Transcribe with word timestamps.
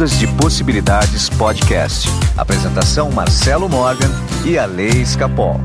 Ondas 0.00 0.18
de 0.18 0.26
Possibilidades 0.28 1.28
Podcast. 1.28 2.08
Apresentação 2.34 3.10
Marcelo 3.10 3.68
Morgan 3.68 4.08
e 4.46 4.56
a 4.56 4.64
Lei 4.64 4.88
Escapol. 4.88 5.60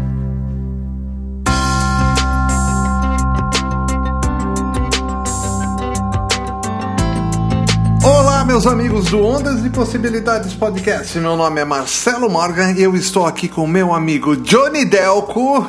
Olá, 8.04 8.44
meus 8.44 8.68
amigos 8.68 9.06
do 9.06 9.26
Ondas 9.26 9.64
de 9.64 9.70
Possibilidades 9.70 10.54
Podcast. 10.54 11.18
Meu 11.18 11.38
nome 11.38 11.62
é 11.62 11.64
Marcelo 11.64 12.30
Morgan 12.30 12.74
e 12.74 12.84
eu 12.84 12.94
estou 12.94 13.26
aqui 13.26 13.48
com 13.48 13.66
meu 13.66 13.94
amigo 13.94 14.36
Johnny 14.36 14.84
Delco. 14.84 15.66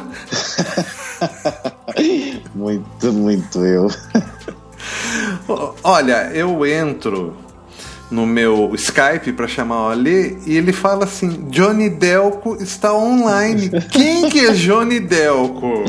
muito, 2.53 3.13
muito 3.13 3.65
eu. 3.65 3.89
Olha, 5.85 6.33
eu 6.33 6.67
entro 6.67 7.46
no 8.11 8.27
meu 8.27 8.73
Skype 8.75 9.33
para 9.33 9.49
chamar 9.49 9.87
o 9.87 9.91
Ali 9.91 10.39
e 10.47 10.57
ele 10.57 10.73
fala 10.73 11.05
assim: 11.05 11.49
Johnny 11.51 11.91
Delco 11.91 12.57
está 12.61 12.95
online. 12.95 13.71
Quem 13.91 14.29
que 14.29 14.47
é 14.47 14.53
Johnny 14.53 15.01
Delco? 15.01 15.85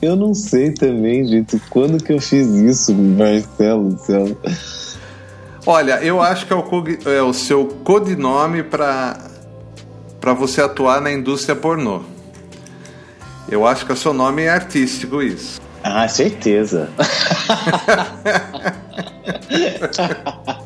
Eu 0.00 0.16
não 0.16 0.32
sei 0.34 0.72
também, 0.72 1.26
gente. 1.26 1.60
Quando 1.70 2.02
que 2.02 2.12
eu 2.12 2.20
fiz 2.20 2.48
isso, 2.48 2.94
Marcelo 2.94 3.90
do 3.90 3.98
céu? 3.98 4.36
Olha, 5.64 6.02
eu 6.02 6.20
acho 6.22 6.46
que 6.46 6.52
é 6.52 6.56
o, 6.56 6.64
é 7.06 7.22
o 7.22 7.32
seu 7.32 7.66
codinome 7.84 8.62
para 8.62 9.18
para 10.20 10.32
você 10.32 10.60
atuar 10.60 11.00
na 11.00 11.12
indústria 11.12 11.54
pornô. 11.54 12.02
Eu 13.48 13.64
acho 13.64 13.86
que 13.86 13.92
o 13.92 13.96
seu 13.96 14.12
nome 14.12 14.42
é 14.42 14.48
artístico 14.48 15.22
isso. 15.22 15.60
Ah, 15.84 16.08
certeza. 16.08 16.90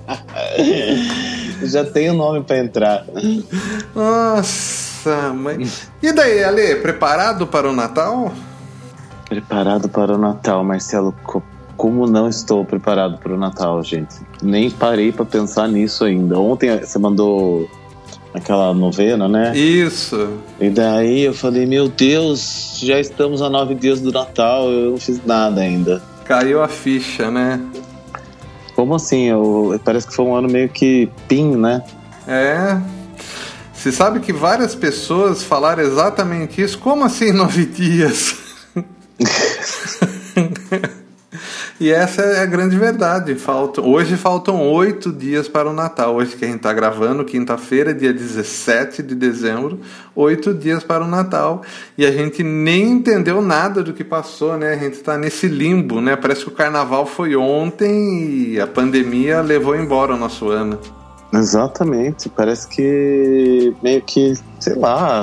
Já 1.63 1.85
tem 1.85 2.11
o 2.11 2.15
nome 2.15 2.43
para 2.43 2.59
entrar. 2.59 3.05
Nossa, 3.95 5.33
mãe. 5.33 5.69
E 6.03 6.13
daí, 6.13 6.43
Ale, 6.43 6.77
preparado 6.77 7.47
para 7.47 7.69
o 7.69 7.73
Natal? 7.73 8.33
Preparado 9.29 9.89
para 9.89 10.15
o 10.15 10.19
Natal, 10.19 10.65
Marcelo 10.65 11.15
como 11.81 12.07
não 12.07 12.29
estou 12.29 12.63
preparado 12.63 13.17
para 13.17 13.33
o 13.33 13.39
Natal, 13.39 13.83
gente. 13.83 14.17
Nem 14.43 14.71
parei 14.71 15.11
para 15.13 15.25
pensar 15.25 15.67
nisso 15.67 16.05
ainda. 16.05 16.39
Ontem 16.39 16.79
você 16.79 16.99
mandou 16.99 17.67
aquela 18.35 18.75
novena, 18.75 19.27
né? 19.27 19.57
Isso. 19.57 20.29
E 20.61 20.69
daí 20.69 21.23
eu 21.23 21.33
falei, 21.33 21.65
meu 21.65 21.89
Deus, 21.89 22.79
já 22.83 23.01
estamos 23.01 23.41
a 23.41 23.49
nove 23.49 23.75
dias 23.75 23.99
do 23.99 24.13
Natal, 24.13 24.71
eu 24.71 24.91
não 24.91 24.99
fiz 24.99 25.25
nada 25.25 25.63
ainda. 25.63 26.03
Caiu 26.27 26.63
a 26.63 26.69
ficha, 26.69 27.31
né? 27.31 27.59
Como 28.81 28.95
assim? 28.95 29.25
Eu, 29.25 29.79
parece 29.85 30.07
que 30.07 30.15
foi 30.15 30.25
um 30.25 30.35
ano 30.35 30.49
meio 30.49 30.67
que 30.71 31.07
pin, 31.29 31.55
né? 31.55 31.83
É. 32.27 32.81
Você 33.75 33.93
sabe 33.93 34.21
que 34.21 34.33
várias 34.33 34.75
pessoas 34.75 35.43
falaram 35.43 35.83
exatamente 35.83 36.63
isso. 36.63 36.79
Como 36.79 37.05
assim 37.05 37.31
nove 37.31 37.67
dias? 37.67 38.37
E 41.81 41.91
essa 41.91 42.21
é 42.21 42.43
a 42.43 42.47
grande 42.47 42.77
verdade. 42.77 43.35
Hoje 43.83 44.15
faltam 44.19 44.71
oito 44.71 45.11
dias 45.11 45.49
para 45.49 45.71
o 45.71 45.73
Natal. 45.73 46.15
Hoje 46.15 46.37
que 46.37 46.45
a 46.45 46.49
gente 46.49 46.59
está 46.59 46.75
gravando, 46.75 47.25
quinta-feira, 47.25 47.95
dia 47.95 48.13
17 48.13 49.03
de 49.03 49.15
dezembro, 49.15 49.81
oito 50.15 50.53
dias 50.53 50.85
para 50.85 51.03
o 51.03 51.09
Natal. 51.09 51.63
E 51.97 52.05
a 52.05 52.13
gente 52.13 52.43
nem 52.43 52.91
entendeu 52.91 53.41
nada 53.41 53.83
do 53.83 53.95
que 53.95 54.05
passou, 54.05 54.59
né? 54.59 54.75
A 54.75 54.77
gente 54.77 54.93
está 54.93 55.17
nesse 55.17 55.49
limbo, 55.49 56.03
né? 56.03 56.17
Parece 56.17 56.43
que 56.45 56.49
o 56.49 56.55
carnaval 56.55 57.07
foi 57.07 57.35
ontem 57.35 58.51
e 58.51 58.61
a 58.61 58.67
pandemia 58.67 59.41
levou 59.41 59.75
embora 59.75 60.13
o 60.13 60.19
nosso 60.19 60.51
ano. 60.51 60.79
Exatamente. 61.33 62.29
Parece 62.29 62.69
que 62.69 63.75
meio 63.83 64.03
que, 64.03 64.35
sei 64.59 64.75
lá, 64.75 65.23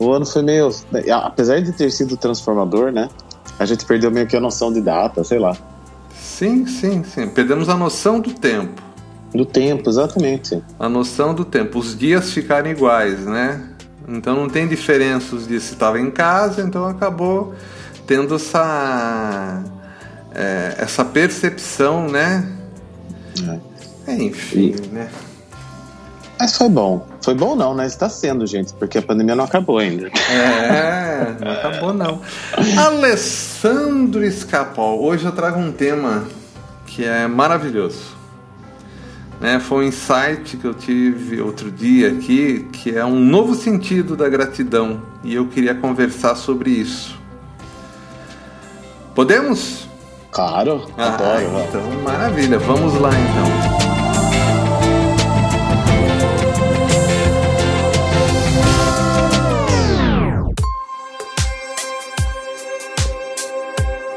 o 0.00 0.10
ano 0.10 0.26
foi 0.26 0.42
meio. 0.42 0.70
Apesar 1.22 1.60
de 1.60 1.70
ter 1.70 1.92
sido 1.92 2.16
transformador, 2.16 2.90
né? 2.90 3.08
A 3.58 3.64
gente 3.64 3.84
perdeu 3.84 4.10
meio 4.10 4.26
que 4.26 4.36
a 4.36 4.40
noção 4.40 4.72
de 4.72 4.80
data, 4.80 5.24
sei 5.24 5.38
lá. 5.38 5.56
Sim, 6.14 6.66
sim, 6.66 7.02
sim. 7.02 7.28
Perdemos 7.28 7.68
a 7.68 7.76
noção 7.76 8.20
do 8.20 8.32
tempo. 8.32 8.82
Do 9.34 9.44
tempo, 9.44 9.88
exatamente. 9.88 10.62
A 10.78 10.88
noção 10.88 11.34
do 11.34 11.44
tempo. 11.44 11.78
Os 11.78 11.96
dias 11.96 12.32
ficaram 12.32 12.70
iguais, 12.70 13.20
né? 13.20 13.62
Então 14.08 14.36
não 14.36 14.48
tem 14.48 14.68
diferença 14.68 15.34
os 15.34 15.48
dias 15.48 15.64
se 15.64 15.72
estava 15.72 15.98
em 15.98 16.10
casa, 16.10 16.62
então 16.62 16.86
acabou 16.86 17.54
tendo 18.06 18.36
essa 18.36 19.64
é, 20.32 20.76
essa 20.78 21.04
percepção, 21.04 22.06
né? 22.06 22.46
É. 24.06 24.12
é 24.12 24.22
enfim, 24.22 24.74
e... 24.76 24.86
né? 24.88 25.08
Mas 26.38 26.56
foi 26.56 26.68
bom. 26.68 27.06
Foi 27.26 27.34
bom 27.34 27.56
não, 27.56 27.74
né? 27.74 27.86
Está 27.86 28.08
sendo, 28.08 28.46
gente, 28.46 28.72
porque 28.74 28.98
a 28.98 29.02
pandemia 29.02 29.34
não 29.34 29.42
acabou 29.42 29.78
ainda. 29.78 30.06
É, 30.30 31.34
não 31.44 31.50
acabou 31.50 31.92
não. 31.92 32.20
Alessandro 32.78 34.24
Escapol, 34.24 35.02
hoje 35.02 35.24
eu 35.24 35.32
trago 35.32 35.58
um 35.58 35.72
tema 35.72 36.22
que 36.86 37.04
é 37.04 37.26
maravilhoso. 37.26 38.14
Né, 39.40 39.58
foi 39.58 39.86
um 39.86 39.88
insight 39.88 40.56
que 40.56 40.64
eu 40.64 40.72
tive 40.72 41.40
outro 41.40 41.68
dia 41.68 42.12
aqui, 42.12 42.68
que 42.72 42.96
é 42.96 43.04
um 43.04 43.18
novo 43.18 43.56
sentido 43.56 44.14
da 44.14 44.28
gratidão, 44.28 45.02
e 45.24 45.34
eu 45.34 45.48
queria 45.48 45.74
conversar 45.74 46.36
sobre 46.36 46.70
isso. 46.70 47.20
Podemos? 49.16 49.88
Claro, 50.30 50.86
ah, 50.96 51.14
adoro. 51.14 51.64
Então, 51.68 52.02
maravilha, 52.04 52.56
vamos 52.60 52.94
lá 53.00 53.10
então. 53.10 53.95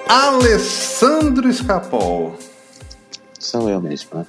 Alessandro 0.10 1.48
Escapol. 1.48 2.36
Sou 3.40 3.70
eu 3.70 3.80
mesmo. 3.80 4.10
Né? 4.16 4.26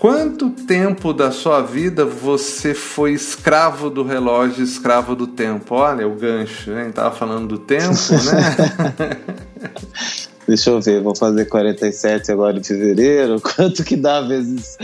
Quanto 0.00 0.50
tempo 0.50 1.12
da 1.12 1.30
sua 1.30 1.62
vida 1.62 2.04
você 2.04 2.74
foi 2.74 3.12
escravo 3.12 3.88
do 3.88 4.02
relógio, 4.02 4.64
escravo 4.64 5.14
do 5.14 5.28
tempo? 5.28 5.76
Olha 5.76 6.08
o 6.08 6.16
gancho, 6.16 6.72
hein? 6.72 6.90
Tava 6.90 7.14
falando 7.14 7.46
do 7.46 7.58
tempo, 7.58 7.94
né? 7.94 9.16
Deixa 10.46 10.70
eu 10.70 10.80
ver, 10.80 11.00
vou 11.00 11.14
fazer 11.14 11.44
47 11.44 12.32
agora 12.32 12.58
em 12.58 12.64
fevereiro. 12.64 13.40
Quanto 13.54 13.84
que 13.84 13.94
dá 13.94 14.20
vezes. 14.22 14.76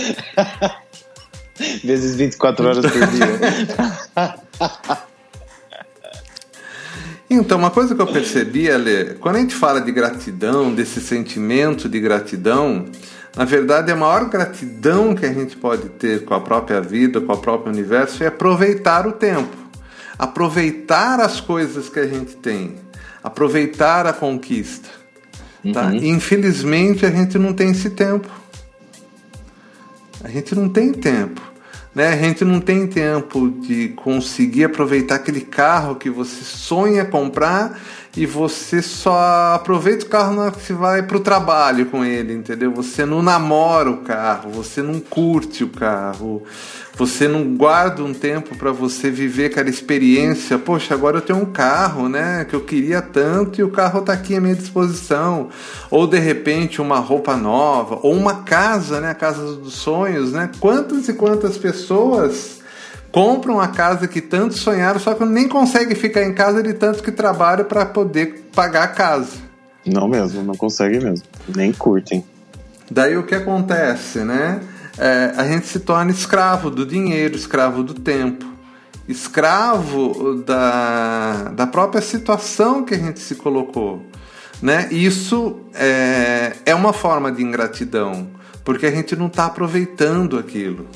vezes 1.82 2.14
24 2.14 2.64
horas 2.64 2.86
por 2.86 3.06
dia? 3.08 3.26
Então, 7.34 7.59
uma 7.59 7.70
coisa 7.70 7.94
que 7.94 8.03
eu 8.03 8.06
percebi, 8.06 8.70
Ale, 8.70 9.15
quando 9.19 9.37
a 9.37 9.38
gente 9.38 9.54
fala 9.54 9.81
de 9.81 9.91
gratidão, 9.91 10.75
desse 10.75 11.00
sentimento 11.00 11.88
de 11.88 11.98
gratidão, 11.98 12.84
na 13.34 13.47
verdade, 13.47 13.91
a 13.91 13.97
maior 13.97 14.28
gratidão 14.28 15.15
que 15.15 15.25
a 15.25 15.32
gente 15.32 15.56
pode 15.56 15.88
ter 15.88 16.26
com 16.26 16.34
a 16.34 16.41
própria 16.41 16.78
vida, 16.82 17.22
com 17.22 17.32
o 17.32 17.38
próprio 17.38 17.72
universo, 17.72 18.22
é 18.22 18.26
aproveitar 18.26 19.06
o 19.06 19.12
tempo, 19.12 19.56
aproveitar 20.19 21.20
as 21.20 21.41
coisas 21.41 21.88
que 21.88 22.00
a 22.00 22.06
gente 22.06 22.37
tem, 22.37 22.76
aproveitar 23.25 24.06
a 24.06 24.12
conquista. 24.12 24.91
Tá? 25.72 25.87
Uhum. 25.87 26.04
Infelizmente, 26.04 27.06
a 27.06 27.10
gente 27.10 27.38
não 27.38 27.54
tem 27.54 27.70
esse 27.70 27.88
tempo. 27.88 28.28
A 30.22 30.28
gente 30.28 30.54
não 30.54 30.69
tem 30.69 30.93
tempo. 30.93 31.51
Né? 31.94 32.08
A 32.08 32.16
gente 32.16 32.44
não 32.44 32.60
tem 32.60 32.86
tempo 32.86 33.50
de 33.50 33.91
conseguir 33.91 34.64
aproveitar 34.64 35.16
aquele 35.16 35.42
carro 35.42 35.97
que 35.97 36.08
você 36.08 36.42
sonha 36.42 37.04
comprar 37.04 37.78
e 38.14 38.26
você 38.26 38.82
só 38.82 39.54
aproveita 39.54 40.04
o 40.04 40.08
carro 40.08 40.34
na 40.34 40.42
hora 40.42 40.50
que 40.50 40.60
você 40.60 40.74
vai 40.74 41.02
para 41.02 41.16
o 41.16 41.20
trabalho 41.20 41.86
com 41.86 42.04
ele, 42.04 42.34
entendeu? 42.34 42.70
Você 42.72 43.06
não 43.06 43.22
namora 43.22 43.90
o 43.90 43.98
carro, 43.98 44.50
você 44.50 44.82
não 44.82 45.00
curte 45.00 45.64
o 45.64 45.69
carro, 45.69 46.42
você 46.94 47.26
não 47.26 47.56
guarda 47.56 48.04
um 48.04 48.12
tempo 48.12 48.54
para 48.54 48.70
você 48.70 49.10
viver 49.10 49.46
aquela 49.46 49.70
experiência. 49.70 50.58
Poxa, 50.58 50.92
agora 50.92 51.16
eu 51.16 51.22
tenho 51.22 51.38
um 51.38 51.46
carro, 51.46 52.06
né, 52.06 52.44
que 52.44 52.54
eu 52.54 52.60
queria 52.60 53.00
tanto 53.00 53.58
e 53.58 53.64
o 53.64 53.70
carro 53.70 54.00
está 54.00 54.12
aqui 54.12 54.37
à 54.37 54.40
minha 54.42 54.54
disposição. 54.54 55.48
Ou 55.90 56.06
de 56.06 56.19
repente 56.19 56.82
uma 56.82 56.98
roupa 56.98 57.34
nova, 57.34 57.98
ou 58.02 58.14
uma 58.14 58.42
casa, 58.42 59.00
né, 59.00 59.10
a 59.10 59.14
casa 59.14 59.42
dos 59.56 59.72
sonhos, 59.72 60.32
né? 60.32 60.50
Quantas 60.60 61.08
e 61.08 61.14
quantas 61.14 61.56
pessoas 61.56 62.62
compram 63.12 63.61
a 63.61 63.69
casa 63.69 64.09
que 64.09 64.20
tanto 64.20 64.59
sonharam, 64.59 64.99
só 64.99 65.14
que 65.14 65.25
nem 65.25 65.49
conseguem 65.49 65.94
ficar 65.94 66.25
em 66.25 66.32
casa 66.32 66.62
de 66.62 66.73
tanto 66.73 67.03
que 67.03 67.12
trabalham 67.12 67.64
para 67.64 67.87
poder 67.87 68.49
pagar 68.55 68.85
a 68.85 68.88
casa. 68.88 69.37
Não 69.87 70.09
mesmo, 70.09 70.43
não 70.43 70.55
conseguem 70.55 71.00
mesmo. 71.00 71.26
Nem 71.55 71.73
curtem. 71.73 72.25
Daí 72.91 73.17
o 73.17 73.25
que 73.25 73.35
acontece, 73.35 74.20
né? 74.20 74.61
é, 74.99 75.32
a 75.37 75.44
gente 75.44 75.67
se 75.67 75.81
torna 75.81 76.11
escravo 76.11 76.70
do 76.70 76.85
dinheiro, 76.85 77.37
escravo 77.37 77.82
do 77.82 77.94
tempo, 77.94 78.44
escravo 79.09 80.43
da, 80.44 81.50
da 81.55 81.67
própria 81.67 82.03
situação 82.03 82.85
que 82.85 82.94
a 82.94 82.99
gente 82.99 83.20
se 83.20 83.35
colocou. 83.35 84.05
Né? 84.61 84.88
Isso 84.91 85.61
é, 85.75 86.53
é 86.64 86.75
uma 86.75 86.93
forma 86.93 87.32
de 87.32 87.43
ingratidão, 87.43 88.29
porque 88.64 88.87
a 88.87 88.91
gente 88.91 89.17
não 89.17 89.26
está 89.26 89.47
aproveitando 89.47 90.38
aquilo. 90.38 90.87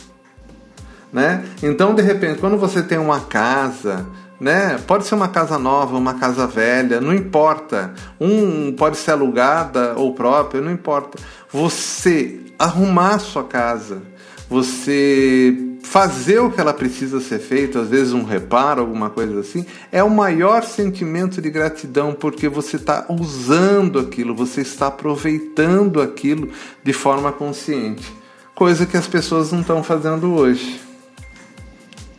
Né? 1.13 1.45
Então, 1.63 1.95
de 1.95 2.03
repente, 2.03 2.41
quando 2.41 2.59
você 2.59 2.83
tem 2.83 2.99
uma 2.99 3.21
casa, 3.21 4.07
né? 4.41 4.79
Pode 4.87 5.07
ser 5.07 5.15
uma 5.15 5.29
casa 5.29 5.59
nova, 5.59 5.97
uma 5.97 6.15
casa 6.15 6.47
velha, 6.47 7.01
não 7.01 7.15
importa. 7.15 7.95
Um 8.21 8.73
pode 8.73 8.97
ser 8.97 9.13
alugada 9.13 9.95
ou 9.97 10.15
própria, 10.15 10.61
não 10.61 10.71
importa. 10.71 11.19
Você 11.51 12.41
arrumar 12.59 13.19
sua 13.19 13.45
casa, 13.45 14.03
você 14.49 15.55
fazer 15.83 16.41
o 16.41 16.51
que 16.51 16.61
ela 16.61 16.75
precisa 16.75 17.21
ser 17.21 17.39
feito, 17.39 17.79
às 17.79 17.89
vezes 17.89 18.13
um 18.13 18.25
reparo, 18.25 18.81
alguma 18.81 19.09
coisa 19.09 19.41
assim, 19.41 19.65
é 19.93 20.03
o 20.03 20.11
maior 20.11 20.65
sentimento 20.65 21.41
de 21.41 21.49
gratidão, 21.49 22.13
porque 22.13 22.49
você 22.49 22.77
está 22.77 23.07
usando 23.09 24.01
aquilo, 24.01 24.35
você 24.35 24.63
está 24.63 24.89
aproveitando 24.89 26.03
aquilo 26.03 26.49
de 26.83 26.93
forma 26.93 27.31
consciente. 27.31 28.13
Coisa 28.55 28.85
que 28.85 28.97
as 28.97 29.07
pessoas 29.07 29.53
não 29.53 29.61
estão 29.61 29.83
fazendo 29.83 30.35
hoje. 30.35 30.86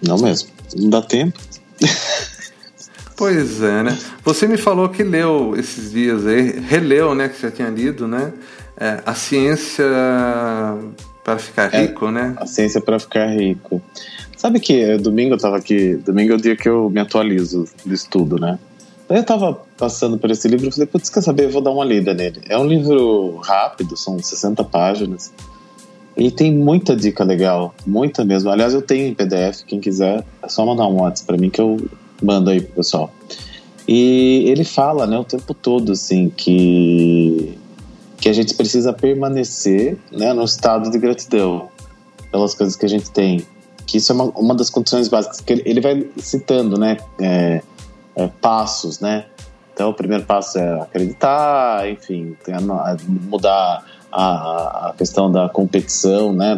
Não 0.01 0.17
mesmo. 0.17 0.49
Não 0.75 0.89
dá 0.89 1.01
tempo. 1.01 1.39
Pois 3.17 3.63
é, 3.63 3.81
né? 3.81 3.97
Você 4.23 4.47
me 4.47 4.57
falou 4.57 4.87
que 4.89 5.01
leu 5.01 5.55
esses 5.57 5.91
dias 5.91 6.27
aí, 6.27 6.59
releu, 6.59 7.15
né? 7.15 7.27
Que 7.27 7.41
já 7.41 7.49
tinha 7.49 7.67
lido, 7.67 8.07
né? 8.07 8.31
É, 8.79 9.01
a 9.03 9.15
ciência 9.15 9.85
para 11.23 11.39
ficar 11.39 11.73
é, 11.73 11.81
rico, 11.81 12.09
é, 12.09 12.11
né? 12.11 12.35
A 12.37 12.45
ciência 12.45 12.79
para 12.79 12.99
ficar 12.99 13.25
rico. 13.25 13.81
Sabe 14.37 14.59
que 14.59 14.83
é, 14.83 14.99
domingo 14.99 15.33
eu 15.33 15.39
tava 15.39 15.57
aqui, 15.57 15.95
domingo 15.95 16.33
é 16.33 16.35
o 16.35 16.39
dia 16.39 16.55
que 16.55 16.69
eu 16.69 16.91
me 16.91 16.99
atualizo 16.99 17.67
do 17.83 17.91
estudo, 17.91 18.37
né? 18.39 18.59
Daí 19.09 19.17
eu 19.17 19.23
tava 19.23 19.61
passando 19.75 20.19
por 20.19 20.29
esse 20.29 20.47
livro 20.47 20.67
e 20.67 20.71
falei, 20.71 20.85
putz, 20.85 21.09
quer 21.09 21.21
saber? 21.21 21.45
Eu 21.45 21.51
vou 21.51 21.61
dar 21.61 21.71
uma 21.71 21.83
lida 21.83 22.13
nele. 22.13 22.41
É 22.47 22.55
um 22.55 22.65
livro 22.65 23.37
rápido, 23.37 23.97
são 23.97 24.19
60 24.19 24.63
páginas. 24.65 25.33
E 26.17 26.31
tem 26.31 26.51
muita 26.51 26.95
dica 26.95 27.23
legal, 27.23 27.75
muita 27.85 28.25
mesmo. 28.25 28.49
Aliás, 28.49 28.73
eu 28.73 28.81
tenho 28.81 29.07
em 29.07 29.13
PDF, 29.13 29.63
quem 29.67 29.79
quiser, 29.79 30.25
é 30.41 30.49
só 30.49 30.65
mandar 30.65 30.87
um 30.87 31.01
WhatsApp 31.01 31.27
para 31.27 31.37
mim 31.37 31.51
que 31.51 31.61
eu 31.61 31.77
mando 32.21 32.49
aí 32.49 32.59
pro 32.59 32.77
pessoal. 32.77 33.13
E 33.87 34.49
ele 34.49 34.63
fala, 34.63 35.05
né, 35.05 35.17
o 35.17 35.23
tempo 35.23 35.53
todo, 35.53 35.91
assim, 35.91 36.29
que, 36.35 37.55
que 38.17 38.27
a 38.27 38.33
gente 38.33 38.55
precisa 38.55 38.91
permanecer, 38.91 39.95
né, 40.11 40.33
no 40.33 40.43
estado 40.43 40.89
de 40.89 40.97
gratidão 40.97 41.69
pelas 42.31 42.55
coisas 42.55 42.75
que 42.75 42.85
a 42.85 42.89
gente 42.89 43.11
tem. 43.11 43.45
Que 43.85 43.97
isso 43.97 44.11
é 44.11 44.15
uma, 44.15 44.25
uma 44.31 44.55
das 44.55 44.71
condições 44.71 45.07
básicas, 45.07 45.39
que 45.39 45.53
ele, 45.53 45.63
ele 45.65 45.81
vai 45.81 46.09
citando, 46.17 46.79
né, 46.79 46.97
é, 47.21 47.61
é, 48.15 48.27
passos, 48.41 48.99
né. 48.99 49.25
Então, 49.71 49.91
o 49.91 49.93
primeiro 49.93 50.25
passo 50.25 50.57
é 50.57 50.81
acreditar, 50.81 51.87
enfim, 51.87 52.35
mudar 53.07 53.85
a, 54.17 54.89
a 54.89 54.93
questão 54.97 55.31
da 55.31 55.47
competição, 55.47 56.33
né? 56.33 56.57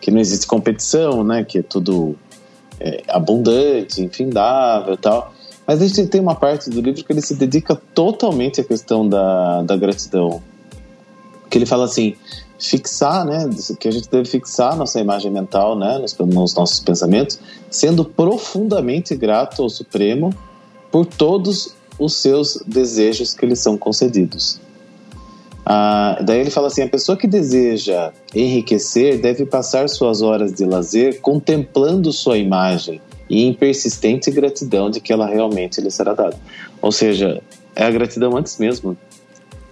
Que 0.00 0.12
não 0.12 0.20
existe 0.20 0.46
competição, 0.46 1.24
né? 1.24 1.42
Que 1.42 1.58
é 1.58 1.62
tudo 1.62 2.14
é, 2.78 3.02
abundante, 3.08 4.00
infindável 4.00 4.94
e 4.94 4.96
tal. 4.96 5.34
Mas 5.66 5.82
a 5.82 5.86
gente 5.88 6.06
tem 6.06 6.20
uma 6.20 6.36
parte 6.36 6.70
do 6.70 6.80
livro 6.80 7.04
que 7.04 7.12
ele 7.12 7.20
se 7.20 7.34
dedica 7.34 7.74
totalmente 7.74 8.60
à 8.60 8.64
questão 8.64 9.08
da, 9.08 9.62
da 9.62 9.76
gratidão. 9.76 10.40
Que 11.50 11.58
ele 11.58 11.66
fala 11.66 11.84
assim, 11.84 12.14
fixar, 12.56 13.24
né, 13.24 13.50
que 13.80 13.88
a 13.88 13.90
gente 13.90 14.08
deve 14.08 14.28
fixar 14.28 14.76
nossa 14.76 15.00
imagem 15.00 15.32
mental, 15.32 15.76
né, 15.76 15.98
nos, 15.98 16.16
nos, 16.16 16.54
nossos 16.54 16.78
pensamentos, 16.78 17.40
sendo 17.68 18.04
profundamente 18.04 19.16
grato 19.16 19.62
ao 19.62 19.68
Supremo 19.68 20.32
por 20.92 21.06
todos 21.06 21.74
os 21.98 22.14
seus 22.14 22.62
desejos 22.64 23.34
que 23.34 23.46
lhe 23.46 23.56
são 23.56 23.76
concedidos. 23.76 24.60
Ah, 25.72 26.18
daí 26.20 26.40
ele 26.40 26.50
fala 26.50 26.66
assim: 26.66 26.82
a 26.82 26.88
pessoa 26.88 27.16
que 27.16 27.28
deseja 27.28 28.10
enriquecer 28.34 29.20
deve 29.20 29.46
passar 29.46 29.88
suas 29.88 30.20
horas 30.20 30.52
de 30.52 30.64
lazer 30.64 31.20
contemplando 31.20 32.12
sua 32.12 32.36
imagem 32.38 33.00
e 33.28 33.44
em 33.44 33.54
persistente 33.54 34.32
gratidão 34.32 34.90
de 34.90 35.00
que 35.00 35.12
ela 35.12 35.28
realmente 35.28 35.80
lhe 35.80 35.88
será 35.88 36.12
dada. 36.12 36.36
Ou 36.82 36.90
seja, 36.90 37.40
é 37.76 37.84
a 37.84 37.90
gratidão 37.92 38.36
antes 38.36 38.58
mesmo 38.58 38.98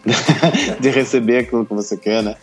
de 0.79 0.89
receber 0.89 1.39
aquilo 1.39 1.67
que 1.67 1.75
você 1.75 1.97
quer, 1.97 2.23
né? 2.23 2.37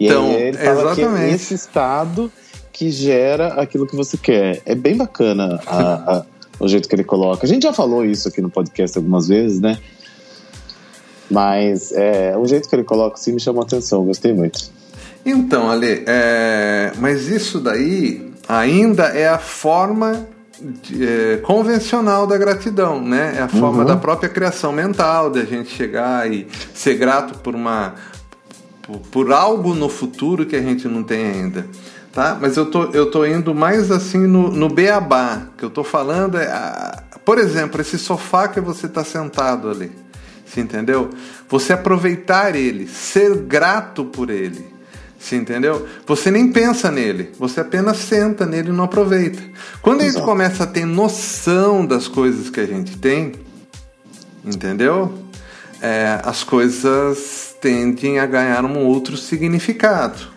E 0.00 0.06
então, 0.06 0.24
aí 0.30 0.42
ele 0.44 0.56
fala 0.56 0.92
exatamente. 0.92 1.18
que 1.18 1.22
é 1.22 1.34
esse 1.34 1.52
estado 1.52 2.32
que 2.72 2.90
gera 2.90 3.48
aquilo 3.60 3.86
que 3.86 3.94
você 3.94 4.16
quer. 4.16 4.62
É 4.64 4.74
bem 4.74 4.96
bacana 4.96 5.60
a, 5.66 6.16
a, 6.16 6.24
o 6.58 6.66
jeito 6.66 6.88
que 6.88 6.94
ele 6.94 7.04
coloca. 7.04 7.44
A 7.44 7.48
gente 7.48 7.64
já 7.64 7.74
falou 7.74 8.06
isso 8.06 8.28
aqui 8.28 8.40
no 8.40 8.48
podcast 8.48 8.96
algumas 8.96 9.28
vezes, 9.28 9.60
né? 9.60 9.76
Mas 11.32 11.92
é, 11.92 12.36
o 12.36 12.46
jeito 12.46 12.68
que 12.68 12.74
ele 12.74 12.84
coloca 12.84 13.14
assim 13.14 13.32
me 13.32 13.40
chamou 13.40 13.62
a 13.62 13.64
atenção, 13.64 14.04
gostei 14.04 14.32
muito. 14.32 14.70
Então, 15.24 15.70
Ale, 15.70 16.02
é, 16.06 16.92
mas 16.98 17.28
isso 17.28 17.60
daí 17.60 18.32
ainda 18.48 19.04
é 19.04 19.28
a 19.28 19.38
forma 19.38 20.26
de, 20.60 21.06
é, 21.06 21.36
convencional 21.38 22.26
da 22.26 22.36
gratidão, 22.36 23.00
né? 23.00 23.36
É 23.38 23.42
a 23.42 23.48
forma 23.48 23.80
uhum. 23.80 23.84
da 23.84 23.96
própria 23.96 24.28
criação 24.28 24.72
mental, 24.72 25.30
de 25.30 25.40
a 25.40 25.44
gente 25.44 25.70
chegar 25.70 26.30
e 26.30 26.46
ser 26.74 26.94
grato 26.94 27.38
por 27.38 27.54
uma 27.54 27.94
por, 28.82 28.98
por, 28.98 29.32
algo 29.32 29.74
no 29.74 29.88
futuro 29.88 30.44
que 30.44 30.56
a 30.56 30.62
gente 30.62 30.88
não 30.88 31.02
tem 31.02 31.24
ainda. 31.24 31.66
Tá? 32.12 32.36
Mas 32.38 32.58
eu 32.58 32.66
tô, 32.66 32.84
eu 32.86 33.10
tô 33.10 33.24
indo 33.24 33.54
mais 33.54 33.90
assim 33.90 34.26
no, 34.26 34.50
no 34.50 34.68
beabá, 34.68 35.46
que 35.56 35.64
eu 35.64 35.70
tô 35.70 35.82
falando 35.82 36.36
é, 36.36 36.46
por 37.24 37.38
exemplo, 37.38 37.80
esse 37.80 37.98
sofá 37.98 38.48
que 38.48 38.60
você 38.60 38.86
está 38.86 39.02
sentado 39.02 39.70
ali. 39.70 40.01
Você 40.52 40.60
entendeu? 40.60 41.08
Você 41.48 41.72
aproveitar 41.72 42.54
ele, 42.54 42.86
ser 42.86 43.34
grato 43.36 44.04
por 44.04 44.28
ele. 44.28 44.66
Você 45.18 45.36
entendeu? 45.36 45.88
Você 46.06 46.30
nem 46.30 46.52
pensa 46.52 46.90
nele, 46.90 47.30
você 47.38 47.60
apenas 47.60 47.96
senta 47.96 48.44
nele 48.44 48.68
e 48.68 48.72
não 48.72 48.84
aproveita. 48.84 49.40
Quando 49.80 50.02
a 50.02 50.04
gente 50.04 50.20
começa 50.20 50.64
a 50.64 50.66
ter 50.66 50.84
noção 50.84 51.86
das 51.86 52.06
coisas 52.06 52.50
que 52.50 52.60
a 52.60 52.66
gente 52.66 52.98
tem, 52.98 53.32
entendeu? 54.44 55.14
É, 55.80 56.20
as 56.22 56.44
coisas 56.44 57.56
tendem 57.60 58.18
a 58.18 58.26
ganhar 58.26 58.64
um 58.64 58.84
outro 58.84 59.16
significado, 59.16 60.28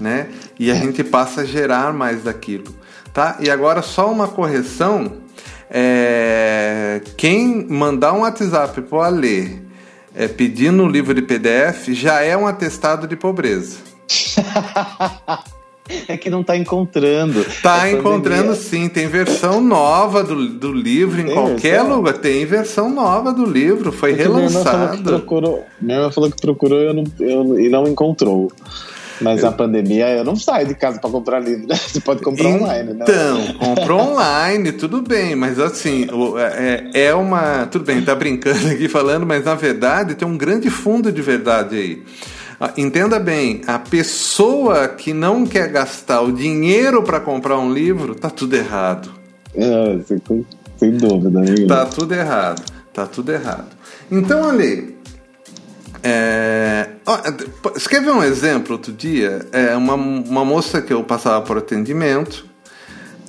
né? 0.00 0.28
E 0.58 0.70
a 0.70 0.74
é. 0.74 0.78
gente 0.78 1.04
passa 1.04 1.42
a 1.42 1.44
gerar 1.44 1.92
mais 1.92 2.22
daquilo, 2.22 2.74
tá? 3.12 3.36
E 3.40 3.50
agora 3.50 3.82
só 3.82 4.10
uma 4.10 4.28
correção 4.28 5.23
é, 5.76 7.00
quem 7.16 7.66
mandar 7.68 8.12
um 8.12 8.20
WhatsApp 8.20 8.80
para 8.82 8.96
o 8.96 9.00
Alê 9.00 9.56
é, 10.14 10.28
pedindo 10.28 10.84
um 10.84 10.88
livro 10.88 11.12
de 11.12 11.20
PDF 11.20 11.88
já 11.88 12.20
é 12.22 12.36
um 12.36 12.46
atestado 12.46 13.08
de 13.08 13.16
pobreza. 13.16 13.78
É 16.08 16.16
que 16.16 16.30
não 16.30 16.40
está 16.40 16.56
encontrando. 16.56 17.42
Está 17.42 17.90
encontrando 17.90 18.54
sim, 18.54 18.88
tem 18.88 19.06
versão 19.06 19.60
nova 19.60 20.24
do, 20.24 20.48
do 20.48 20.72
livro 20.72 21.20
em 21.20 21.26
tem 21.26 21.34
qualquer 21.34 21.80
versão? 21.80 21.96
lugar. 21.96 22.14
Tem 22.14 22.46
versão 22.46 22.88
nova 22.88 23.34
do 23.34 23.44
livro, 23.44 23.92
foi 23.92 24.14
Porque 24.14 24.22
relançado. 24.22 24.48
Minha 24.48 24.62
irmã 24.62 24.70
falou 24.72 24.96
que 24.96 25.02
procurou, 25.02 25.66
minha 25.82 25.98
irmã 25.98 26.10
falou 26.10 26.30
que 26.30 26.40
procurou 26.40 26.80
e, 26.80 26.92
não, 26.94 27.04
eu, 27.20 27.60
e 27.60 27.68
não 27.68 27.86
encontrou. 27.86 28.50
Mas 29.20 29.42
eu... 29.42 29.48
a 29.48 29.52
pandemia 29.52 30.08
eu 30.10 30.24
não 30.24 30.36
saio 30.36 30.66
de 30.66 30.74
casa 30.74 30.98
para 30.98 31.10
comprar 31.10 31.40
livro, 31.40 31.66
né? 31.68 31.76
Você 31.86 32.00
pode 32.00 32.22
comprar 32.22 32.48
então, 32.48 32.62
online, 32.62 32.92
né? 32.94 33.04
Então, 33.08 33.54
compra 33.58 33.94
online, 33.94 34.72
tudo 34.72 35.02
bem, 35.02 35.36
mas 35.36 35.58
assim, 35.58 36.06
é, 36.38 37.06
é 37.06 37.14
uma. 37.14 37.66
Tudo 37.66 37.84
bem, 37.84 38.02
tá 38.02 38.14
brincando 38.14 38.68
aqui 38.68 38.88
falando, 38.88 39.26
mas 39.26 39.44
na 39.44 39.54
verdade 39.54 40.14
tem 40.14 40.26
um 40.26 40.36
grande 40.36 40.70
fundo 40.70 41.12
de 41.12 41.22
verdade 41.22 41.76
aí. 41.76 42.02
Ah, 42.60 42.72
entenda 42.76 43.18
bem, 43.18 43.62
a 43.66 43.78
pessoa 43.78 44.88
que 44.88 45.12
não 45.12 45.44
quer 45.44 45.68
gastar 45.68 46.20
o 46.20 46.32
dinheiro 46.32 47.02
para 47.02 47.20
comprar 47.20 47.58
um 47.58 47.72
livro, 47.72 48.14
tá 48.14 48.30
tudo 48.30 48.54
errado. 48.54 49.10
É, 49.54 49.98
sem, 50.06 50.46
sem 50.76 50.92
dúvida. 50.92 51.40
Né? 51.40 51.66
Tá 51.66 51.86
tudo 51.86 52.14
errado, 52.14 52.62
tá 52.92 53.06
tudo 53.06 53.32
errado. 53.32 53.68
Então, 54.10 54.48
Ale, 54.48 54.96
é, 56.02 56.88
você 57.74 57.88
quer 57.88 58.02
ver 58.02 58.12
um 58.12 58.22
exemplo 58.22 58.72
outro 58.72 58.92
dia? 58.92 59.46
É 59.52 59.76
uma, 59.76 59.94
uma 59.94 60.44
moça 60.44 60.80
que 60.80 60.92
eu 60.92 61.04
passava 61.04 61.44
por 61.44 61.58
atendimento, 61.58 62.46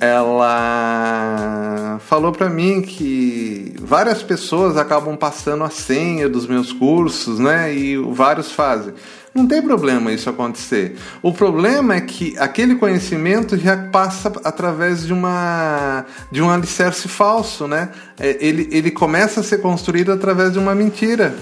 ela 0.00 1.98
falou 2.04 2.32
para 2.32 2.50
mim 2.50 2.82
que 2.82 3.74
várias 3.80 4.22
pessoas 4.22 4.76
acabam 4.76 5.16
passando 5.16 5.64
a 5.64 5.70
senha 5.70 6.28
dos 6.28 6.46
meus 6.46 6.72
cursos, 6.72 7.38
né? 7.38 7.74
E 7.74 7.96
vários 7.96 8.52
fazem. 8.52 8.92
Não 9.34 9.46
tem 9.46 9.60
problema 9.60 10.12
isso 10.12 10.30
acontecer. 10.30 10.96
O 11.22 11.32
problema 11.32 11.94
é 11.94 12.00
que 12.00 12.36
aquele 12.38 12.74
conhecimento 12.76 13.56
já 13.56 13.76
passa 13.76 14.32
através 14.44 15.06
de 15.06 15.12
uma 15.12 16.06
de 16.30 16.40
um 16.40 16.50
alicerce 16.50 17.08
falso, 17.08 17.66
né? 17.66 17.90
É, 18.18 18.36
ele, 18.40 18.68
ele 18.70 18.90
começa 18.90 19.40
a 19.40 19.42
ser 19.42 19.58
construído 19.58 20.12
através 20.12 20.52
de 20.52 20.58
uma 20.58 20.74
mentira 20.74 21.34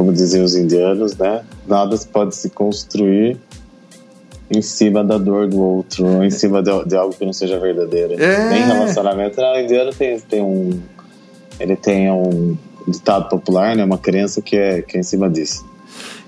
como 0.00 0.14
diziam 0.14 0.46
os 0.46 0.56
indianos, 0.56 1.14
né? 1.14 1.42
Nada 1.68 1.94
pode 2.10 2.34
se 2.34 2.48
construir 2.48 3.38
em 4.50 4.62
cima 4.62 5.04
da 5.04 5.18
dor 5.18 5.46
do 5.46 5.60
outro, 5.60 6.06
ou 6.06 6.24
em 6.24 6.30
cima 6.30 6.62
de, 6.62 6.70
de 6.86 6.96
algo 6.96 7.14
que 7.14 7.22
não 7.22 7.34
seja 7.34 7.58
verdadeiro. 7.58 8.14
É. 8.14 8.48
Nem 8.48 8.62
relacionamento. 8.62 9.38
Não, 9.38 9.52
o 9.52 9.60
indiano 9.60 9.92
tem, 9.92 10.18
tem 10.18 10.42
um. 10.42 10.80
Ele 11.60 11.76
tem 11.76 12.10
um, 12.10 12.56
ditado 12.88 13.28
popular, 13.28 13.76
né? 13.76 13.84
Uma 13.84 13.98
crença 13.98 14.40
que 14.40 14.56
é, 14.56 14.80
que 14.80 14.96
é 14.96 15.00
em 15.00 15.02
cima 15.02 15.28
disso. 15.28 15.68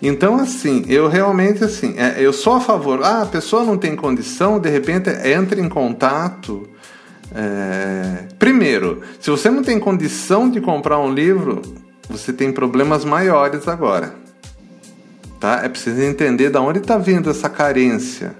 Então, 0.02 0.36
assim, 0.36 0.84
eu 0.86 1.08
realmente, 1.08 1.64
assim, 1.64 1.94
é, 1.96 2.16
eu 2.18 2.34
sou 2.34 2.52
a 2.52 2.60
favor. 2.60 3.00
Ah, 3.02 3.22
a 3.22 3.26
pessoa 3.26 3.64
não 3.64 3.78
tem 3.78 3.96
condição, 3.96 4.60
de 4.60 4.68
repente 4.68 5.08
entra 5.26 5.58
em 5.58 5.68
contato. 5.70 6.68
É... 7.34 8.24
Primeiro, 8.38 9.00
se 9.18 9.30
você 9.30 9.48
não 9.48 9.62
tem 9.62 9.80
condição 9.80 10.50
de 10.50 10.60
comprar 10.60 10.98
um 10.98 11.10
livro, 11.10 11.62
você 12.12 12.32
tem 12.32 12.52
problemas 12.52 13.04
maiores 13.04 13.66
agora. 13.66 14.14
Tá? 15.40 15.62
É 15.64 15.68
preciso 15.68 16.00
entender 16.00 16.50
de 16.50 16.58
onde 16.58 16.78
está 16.78 16.98
vindo 16.98 17.30
essa 17.30 17.48
carência. 17.48 18.34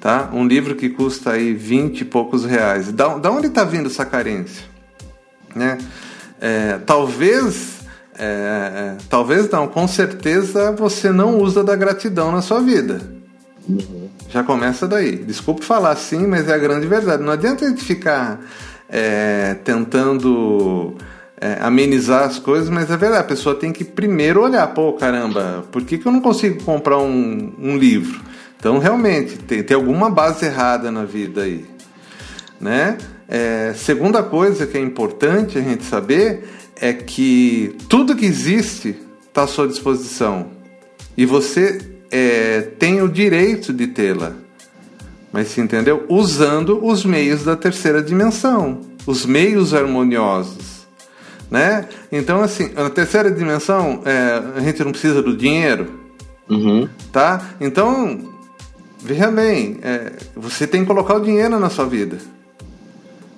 Tá? 0.00 0.30
Um 0.32 0.46
livro 0.46 0.76
que 0.76 0.88
custa 0.88 1.32
aí 1.32 1.52
20 1.52 2.02
e 2.02 2.04
poucos 2.04 2.44
reais. 2.44 2.92
Da, 2.92 3.18
da 3.18 3.30
onde 3.30 3.48
está 3.48 3.64
vindo 3.64 3.86
essa 3.86 4.04
carência? 4.04 4.64
Né? 5.54 5.78
É, 6.40 6.78
talvez, 6.86 7.80
é, 8.16 8.24
é, 8.24 8.96
talvez 9.08 9.50
não, 9.50 9.66
com 9.66 9.88
certeza 9.88 10.70
você 10.70 11.10
não 11.10 11.38
usa 11.38 11.64
da 11.64 11.74
gratidão 11.74 12.30
na 12.30 12.40
sua 12.40 12.60
vida. 12.60 13.00
Uhum. 13.68 14.08
Já 14.30 14.44
começa 14.44 14.86
daí. 14.86 15.16
Desculpe 15.16 15.64
falar 15.64 15.90
assim, 15.90 16.26
mas 16.26 16.48
é 16.48 16.54
a 16.54 16.58
grande 16.58 16.86
verdade. 16.86 17.22
Não 17.22 17.32
adianta 17.32 17.64
a 17.64 17.68
gente 17.68 17.82
ficar 17.82 18.40
é, 18.88 19.54
tentando 19.64 20.96
é, 21.40 21.58
amenizar 21.60 22.24
as 22.24 22.38
coisas, 22.38 22.68
mas 22.68 22.90
é 22.90 22.96
verdade, 22.96 23.22
a 23.22 23.26
pessoa 23.26 23.54
tem 23.54 23.72
que 23.72 23.84
primeiro 23.84 24.42
olhar, 24.42 24.66
pô, 24.68 24.92
caramba, 24.94 25.64
por 25.70 25.82
que, 25.82 25.98
que 25.98 26.06
eu 26.06 26.12
não 26.12 26.20
consigo 26.20 26.62
comprar 26.64 26.98
um, 26.98 27.52
um 27.58 27.76
livro? 27.76 28.20
Então, 28.58 28.78
realmente, 28.78 29.38
tem, 29.38 29.62
tem 29.62 29.74
alguma 29.76 30.10
base 30.10 30.44
errada 30.44 30.90
na 30.90 31.04
vida 31.04 31.42
aí. 31.42 31.64
Né? 32.60 32.98
É, 33.28 33.72
segunda 33.76 34.22
coisa 34.22 34.66
que 34.66 34.76
é 34.76 34.80
importante 34.80 35.58
a 35.58 35.62
gente 35.62 35.84
saber 35.84 36.48
é 36.80 36.92
que 36.92 37.76
tudo 37.88 38.16
que 38.16 38.26
existe 38.26 38.96
está 39.28 39.42
à 39.42 39.46
sua 39.46 39.68
disposição 39.68 40.48
e 41.16 41.24
você 41.24 41.80
é, 42.10 42.62
tem 42.78 43.00
o 43.00 43.08
direito 43.08 43.72
de 43.72 43.86
tê-la. 43.86 44.32
Mas 45.32 45.48
se 45.48 45.60
entendeu? 45.60 46.04
Usando 46.08 46.84
os 46.84 47.04
meios 47.04 47.44
da 47.44 47.54
terceira 47.54 48.02
dimensão, 48.02 48.80
os 49.06 49.26
meios 49.26 49.74
harmoniosos. 49.74 50.67
Né? 51.50 51.86
Então, 52.12 52.42
assim, 52.42 52.70
na 52.74 52.90
terceira 52.90 53.30
dimensão, 53.30 54.02
é, 54.04 54.42
a 54.56 54.60
gente 54.60 54.84
não 54.84 54.92
precisa 54.92 55.22
do 55.22 55.36
dinheiro. 55.36 55.98
Uhum. 56.48 56.88
Tá? 57.12 57.42
Então, 57.60 58.32
veja 59.00 59.30
bem, 59.30 59.78
é, 59.82 60.12
você 60.36 60.66
tem 60.66 60.82
que 60.82 60.86
colocar 60.86 61.14
o 61.14 61.20
dinheiro 61.20 61.58
na 61.58 61.70
sua 61.70 61.86
vida. 61.86 62.18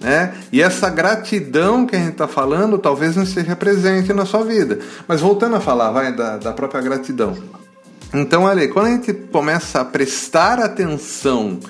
Né? 0.00 0.34
E 0.50 0.62
essa 0.62 0.88
gratidão 0.88 1.86
que 1.86 1.94
a 1.94 1.98
gente 1.98 2.12
está 2.12 2.26
falando 2.26 2.78
talvez 2.78 3.14
não 3.16 3.22
esteja 3.22 3.54
presente 3.54 4.12
na 4.12 4.24
sua 4.24 4.42
vida. 4.44 4.78
Mas 5.06 5.20
voltando 5.20 5.56
a 5.56 5.60
falar, 5.60 5.90
vai, 5.90 6.12
da, 6.12 6.38
da 6.38 6.52
própria 6.52 6.80
gratidão. 6.80 7.36
Então, 8.12 8.44
olha, 8.44 8.66
quando 8.68 8.86
a 8.86 8.90
gente 8.90 9.12
começa 9.12 9.82
a 9.82 9.84
prestar 9.84 10.58
atenção 10.58 11.60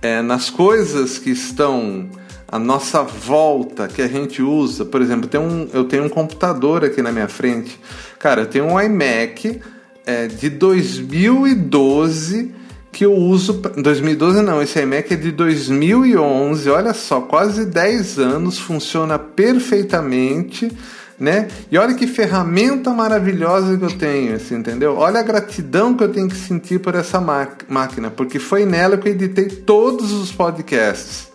é, 0.00 0.22
nas 0.22 0.48
coisas 0.48 1.18
que 1.18 1.30
estão 1.30 2.08
à 2.50 2.58
nossa 2.58 3.02
volta, 3.02 3.86
que 3.86 4.00
a 4.00 4.08
gente 4.08 4.40
usa, 4.40 4.86
por 4.86 5.02
exemplo, 5.02 5.28
tem 5.28 5.38
um, 5.38 5.68
eu 5.72 5.84
tenho 5.84 6.04
um 6.04 6.08
computador 6.08 6.82
aqui 6.82 7.02
na 7.02 7.12
minha 7.12 7.28
frente. 7.28 7.78
Cara, 8.18 8.42
eu 8.42 8.46
tenho 8.46 8.64
um 8.64 8.80
iMac 8.80 9.60
é, 10.06 10.26
de 10.26 10.48
2012 10.48 12.54
que 12.90 13.04
eu 13.04 13.14
uso. 13.14 13.60
2012 13.76 14.40
não, 14.40 14.62
esse 14.62 14.80
iMac 14.80 15.12
é 15.12 15.16
de 15.16 15.30
2011, 15.30 16.70
olha 16.70 16.94
só, 16.94 17.20
quase 17.20 17.66
10 17.66 18.18
anos, 18.18 18.58
funciona 18.58 19.18
perfeitamente. 19.18 20.72
Né? 21.20 21.48
E 21.70 21.76
olha 21.76 21.94
que 21.94 22.06
ferramenta 22.06 22.90
maravilhosa 22.90 23.76
que 23.76 23.84
eu 23.84 23.90
tenho, 23.90 24.36
assim, 24.36 24.54
entendeu? 24.54 24.96
Olha 24.96 25.18
a 25.18 25.22
gratidão 25.22 25.92
que 25.92 26.04
eu 26.04 26.12
tenho 26.12 26.28
que 26.28 26.36
sentir 26.36 26.78
por 26.78 26.94
essa 26.94 27.20
máquina, 27.20 28.08
porque 28.08 28.38
foi 28.38 28.64
nela 28.64 28.96
que 28.96 29.08
eu 29.08 29.12
editei 29.12 29.46
todos 29.46 30.12
os 30.12 30.30
podcasts. 30.30 31.27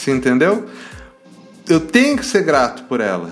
Você 0.00 0.12
entendeu? 0.12 0.64
Eu 1.68 1.78
tenho 1.78 2.16
que 2.16 2.24
ser 2.24 2.42
grato 2.42 2.84
por 2.84 3.02
ela. 3.02 3.28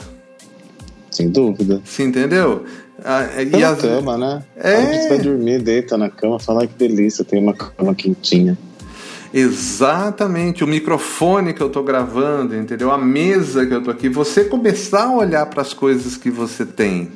Sem 1.10 1.30
dúvida. 1.30 1.80
Você 1.82 2.02
entendeu? 2.02 2.66
Ah, 3.02 3.24
e 3.42 3.64
as... 3.64 3.80
cama, 3.80 4.18
né? 4.18 4.44
É. 4.54 4.74
A 4.74 4.92
gente 4.92 5.08
vai 5.08 5.18
dormir, 5.18 5.62
deita 5.62 5.96
na 5.96 6.10
cama, 6.10 6.38
fala 6.38 6.66
que 6.66 6.74
delícia, 6.74 7.24
tem 7.24 7.42
uma 7.42 7.54
cama 7.54 7.94
quentinha. 7.94 8.58
Exatamente, 9.32 10.62
o 10.62 10.66
microfone 10.66 11.54
que 11.54 11.62
eu 11.62 11.68
estou 11.68 11.82
gravando, 11.82 12.54
entendeu? 12.54 12.90
A 12.90 12.98
mesa 12.98 13.64
que 13.64 13.72
eu 13.72 13.78
estou 13.78 13.92
aqui. 13.92 14.10
Você 14.10 14.44
começar 14.44 15.04
a 15.04 15.16
olhar 15.16 15.46
para 15.46 15.62
as 15.62 15.72
coisas 15.72 16.18
que 16.18 16.30
você 16.30 16.66
tem. 16.66 17.10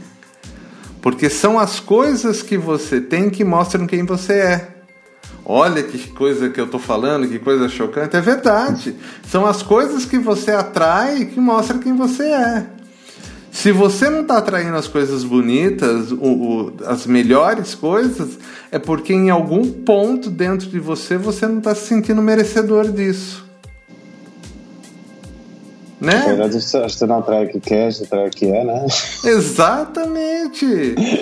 Porque 1.03 1.29
são 1.29 1.59
as 1.59 1.79
coisas 1.79 2.41
que 2.41 2.57
você 2.57 3.03
tem 3.03 3.29
que 3.29 3.45
mostram 3.45 3.87
quem 3.87 4.03
você 4.03 4.33
é. 4.33 4.72
Olha 5.45 5.83
que 5.83 6.09
coisa 6.11 6.49
que 6.49 6.61
eu 6.61 6.67
estou 6.67 6.79
falando, 6.79 7.27
que 7.27 7.39
coisa 7.39 7.69
chocante. 7.69 8.17
É 8.17 8.21
verdade. 8.21 8.95
São 9.29 9.45
as 9.45 9.63
coisas 9.63 10.05
que 10.05 10.19
você 10.19 10.53
atrai 10.53 11.25
que 11.25 11.41
mostram 11.41 11.81
quem 11.81 11.95
você 11.95 12.25
é. 12.25 12.67
Se 13.51 13.71
você 13.71 14.09
não 14.09 14.23
está 14.23 14.39
atraindo 14.39 14.77
as 14.77 14.89
coisas 14.89 15.25
bonitas, 15.25 16.11
o, 16.11 16.17
o, 16.17 16.73
as 16.87 17.07
melhores 17.07 17.75
coisas, 17.75 18.39
é 18.71 18.79
porque 18.79 19.13
em 19.13 19.29
algum 19.29 19.71
ponto 19.71 20.31
dentro 20.31 20.69
de 20.69 20.81
você 20.81 21.19
você 21.19 21.47
não 21.47 21.59
está 21.59 21.75
se 21.75 21.87
sentindo 21.87 22.23
merecedor 22.23 22.91
disso. 22.91 23.45
Né? 26.03 26.15
Na 26.15 26.25
verdade, 26.25 26.61
você 26.61 27.07
não 27.07 27.21
atrai 27.21 27.47
o 27.47 27.49
que 27.49 27.61
quer, 27.61 27.93
você 27.93 28.03
atrai 28.03 28.27
o 28.27 28.31
que 28.31 28.47
é, 28.47 28.65
né? 28.65 28.87
Exatamente! 29.25 30.67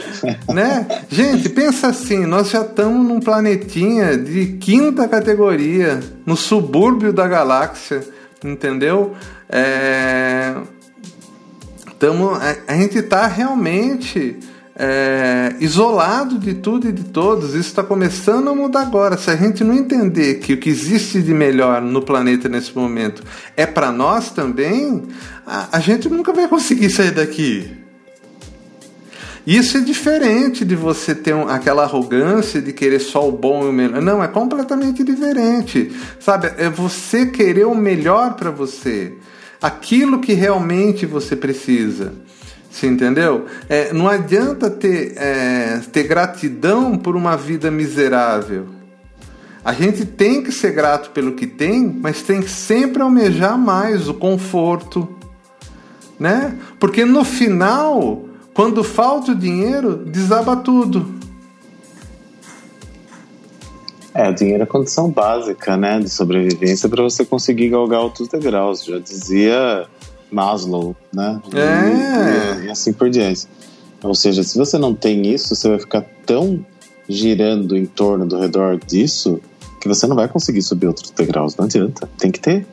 né? 0.48 0.86
Gente, 1.10 1.50
pensa 1.50 1.88
assim, 1.88 2.24
nós 2.24 2.48
já 2.48 2.62
estamos 2.62 3.06
num 3.06 3.20
planetinha 3.20 4.16
de 4.16 4.56
quinta 4.58 5.06
categoria, 5.06 6.00
no 6.24 6.34
subúrbio 6.34 7.12
da 7.12 7.28
galáxia, 7.28 8.02
entendeu? 8.42 9.14
É 9.48 10.54
Tamo, 12.00 12.30
a, 12.30 12.72
a 12.72 12.76
gente 12.76 12.96
está 12.96 13.26
realmente 13.26 14.38
é, 14.82 15.56
isolado 15.60 16.38
de 16.38 16.54
tudo 16.54 16.88
e 16.88 16.92
de 16.92 17.04
todos. 17.04 17.50
Isso 17.50 17.68
está 17.68 17.82
começando 17.82 18.48
a 18.48 18.54
mudar 18.54 18.80
agora. 18.80 19.18
Se 19.18 19.30
a 19.30 19.36
gente 19.36 19.62
não 19.62 19.74
entender 19.74 20.36
que 20.36 20.54
o 20.54 20.56
que 20.56 20.70
existe 20.70 21.20
de 21.20 21.34
melhor 21.34 21.82
no 21.82 22.00
planeta 22.00 22.48
nesse 22.48 22.74
momento 22.74 23.22
é 23.54 23.66
para 23.66 23.92
nós 23.92 24.30
também, 24.30 25.02
a, 25.46 25.76
a 25.76 25.80
gente 25.80 26.08
nunca 26.08 26.32
vai 26.32 26.48
conseguir 26.48 26.88
sair 26.88 27.10
daqui. 27.10 27.70
Isso 29.46 29.76
é 29.76 29.80
diferente 29.80 30.64
de 30.64 30.74
você 30.74 31.14
ter 31.14 31.34
um, 31.34 31.46
aquela 31.46 31.82
arrogância 31.82 32.62
de 32.62 32.72
querer 32.72 33.00
só 33.00 33.28
o 33.28 33.32
bom 33.32 33.64
e 33.64 33.68
o 33.68 33.72
melhor. 33.72 34.00
Não, 34.00 34.24
é 34.24 34.28
completamente 34.28 35.04
diferente. 35.04 35.92
Sabe? 36.18 36.52
É 36.56 36.70
você 36.70 37.26
querer 37.26 37.66
o 37.66 37.74
melhor 37.74 38.32
para 38.32 38.50
você 38.50 39.12
aquilo 39.60 40.20
que 40.20 40.32
realmente 40.32 41.04
você 41.04 41.36
precisa. 41.36 42.14
Você 42.70 42.86
entendeu? 42.86 43.46
É, 43.68 43.92
não 43.92 44.08
adianta 44.08 44.70
ter, 44.70 45.14
é, 45.16 45.80
ter 45.92 46.04
gratidão 46.04 46.96
por 46.96 47.16
uma 47.16 47.36
vida 47.36 47.70
miserável. 47.70 48.66
A 49.64 49.72
gente 49.72 50.06
tem 50.06 50.42
que 50.42 50.52
ser 50.52 50.72
grato 50.72 51.10
pelo 51.10 51.32
que 51.32 51.46
tem, 51.46 51.84
mas 51.84 52.22
tem 52.22 52.40
que 52.40 52.48
sempre 52.48 53.02
almejar 53.02 53.58
mais 53.58 54.08
o 54.08 54.14
conforto, 54.14 55.06
né? 56.18 56.56
Porque 56.78 57.04
no 57.04 57.24
final, 57.24 58.24
quando 58.54 58.82
falta 58.82 59.32
o 59.32 59.34
dinheiro, 59.34 59.96
desaba 59.96 60.56
tudo. 60.56 61.20
É, 64.14 64.28
o 64.28 64.34
dinheiro 64.34 64.62
é 64.62 64.66
condição 64.66 65.10
básica, 65.10 65.76
né, 65.76 66.00
de 66.00 66.08
sobrevivência 66.08 66.88
para 66.88 67.02
você 67.02 67.24
conseguir 67.24 67.68
galgar 67.68 68.00
outros 68.00 68.28
degraus. 68.28 68.84
Já 68.84 68.98
dizia 68.98 69.86
Maslow, 70.30 70.96
né? 71.12 71.40
É. 71.54 72.62
E, 72.62 72.66
e, 72.66 72.70
assim 72.70 72.92
por 72.92 73.10
diante. 73.10 73.46
Ou 74.02 74.14
seja, 74.14 74.42
se 74.42 74.56
você 74.56 74.78
não 74.78 74.94
tem 74.94 75.26
isso, 75.26 75.54
você 75.54 75.68
vai 75.68 75.78
ficar 75.78 76.04
tão 76.24 76.64
girando 77.08 77.76
em 77.76 77.86
torno 77.86 78.26
do 78.26 78.38
redor 78.38 78.78
disso 78.78 79.40
que 79.80 79.88
você 79.88 80.06
não 80.06 80.14
vai 80.14 80.28
conseguir 80.28 80.62
subir 80.62 80.86
outros 80.86 81.10
degraus. 81.10 81.56
Não 81.56 81.64
adianta. 81.64 82.08
Tem 82.18 82.30
que 82.30 82.38
ter. 82.38 82.66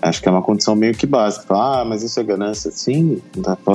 Acho 0.00 0.20
que 0.20 0.28
é 0.28 0.32
uma 0.32 0.42
condição 0.42 0.74
meio 0.74 0.94
que 0.94 1.06
básica. 1.06 1.54
Ah, 1.54 1.84
mas 1.84 2.02
isso 2.02 2.18
é 2.18 2.24
ganância. 2.24 2.70
Sim, 2.72 3.22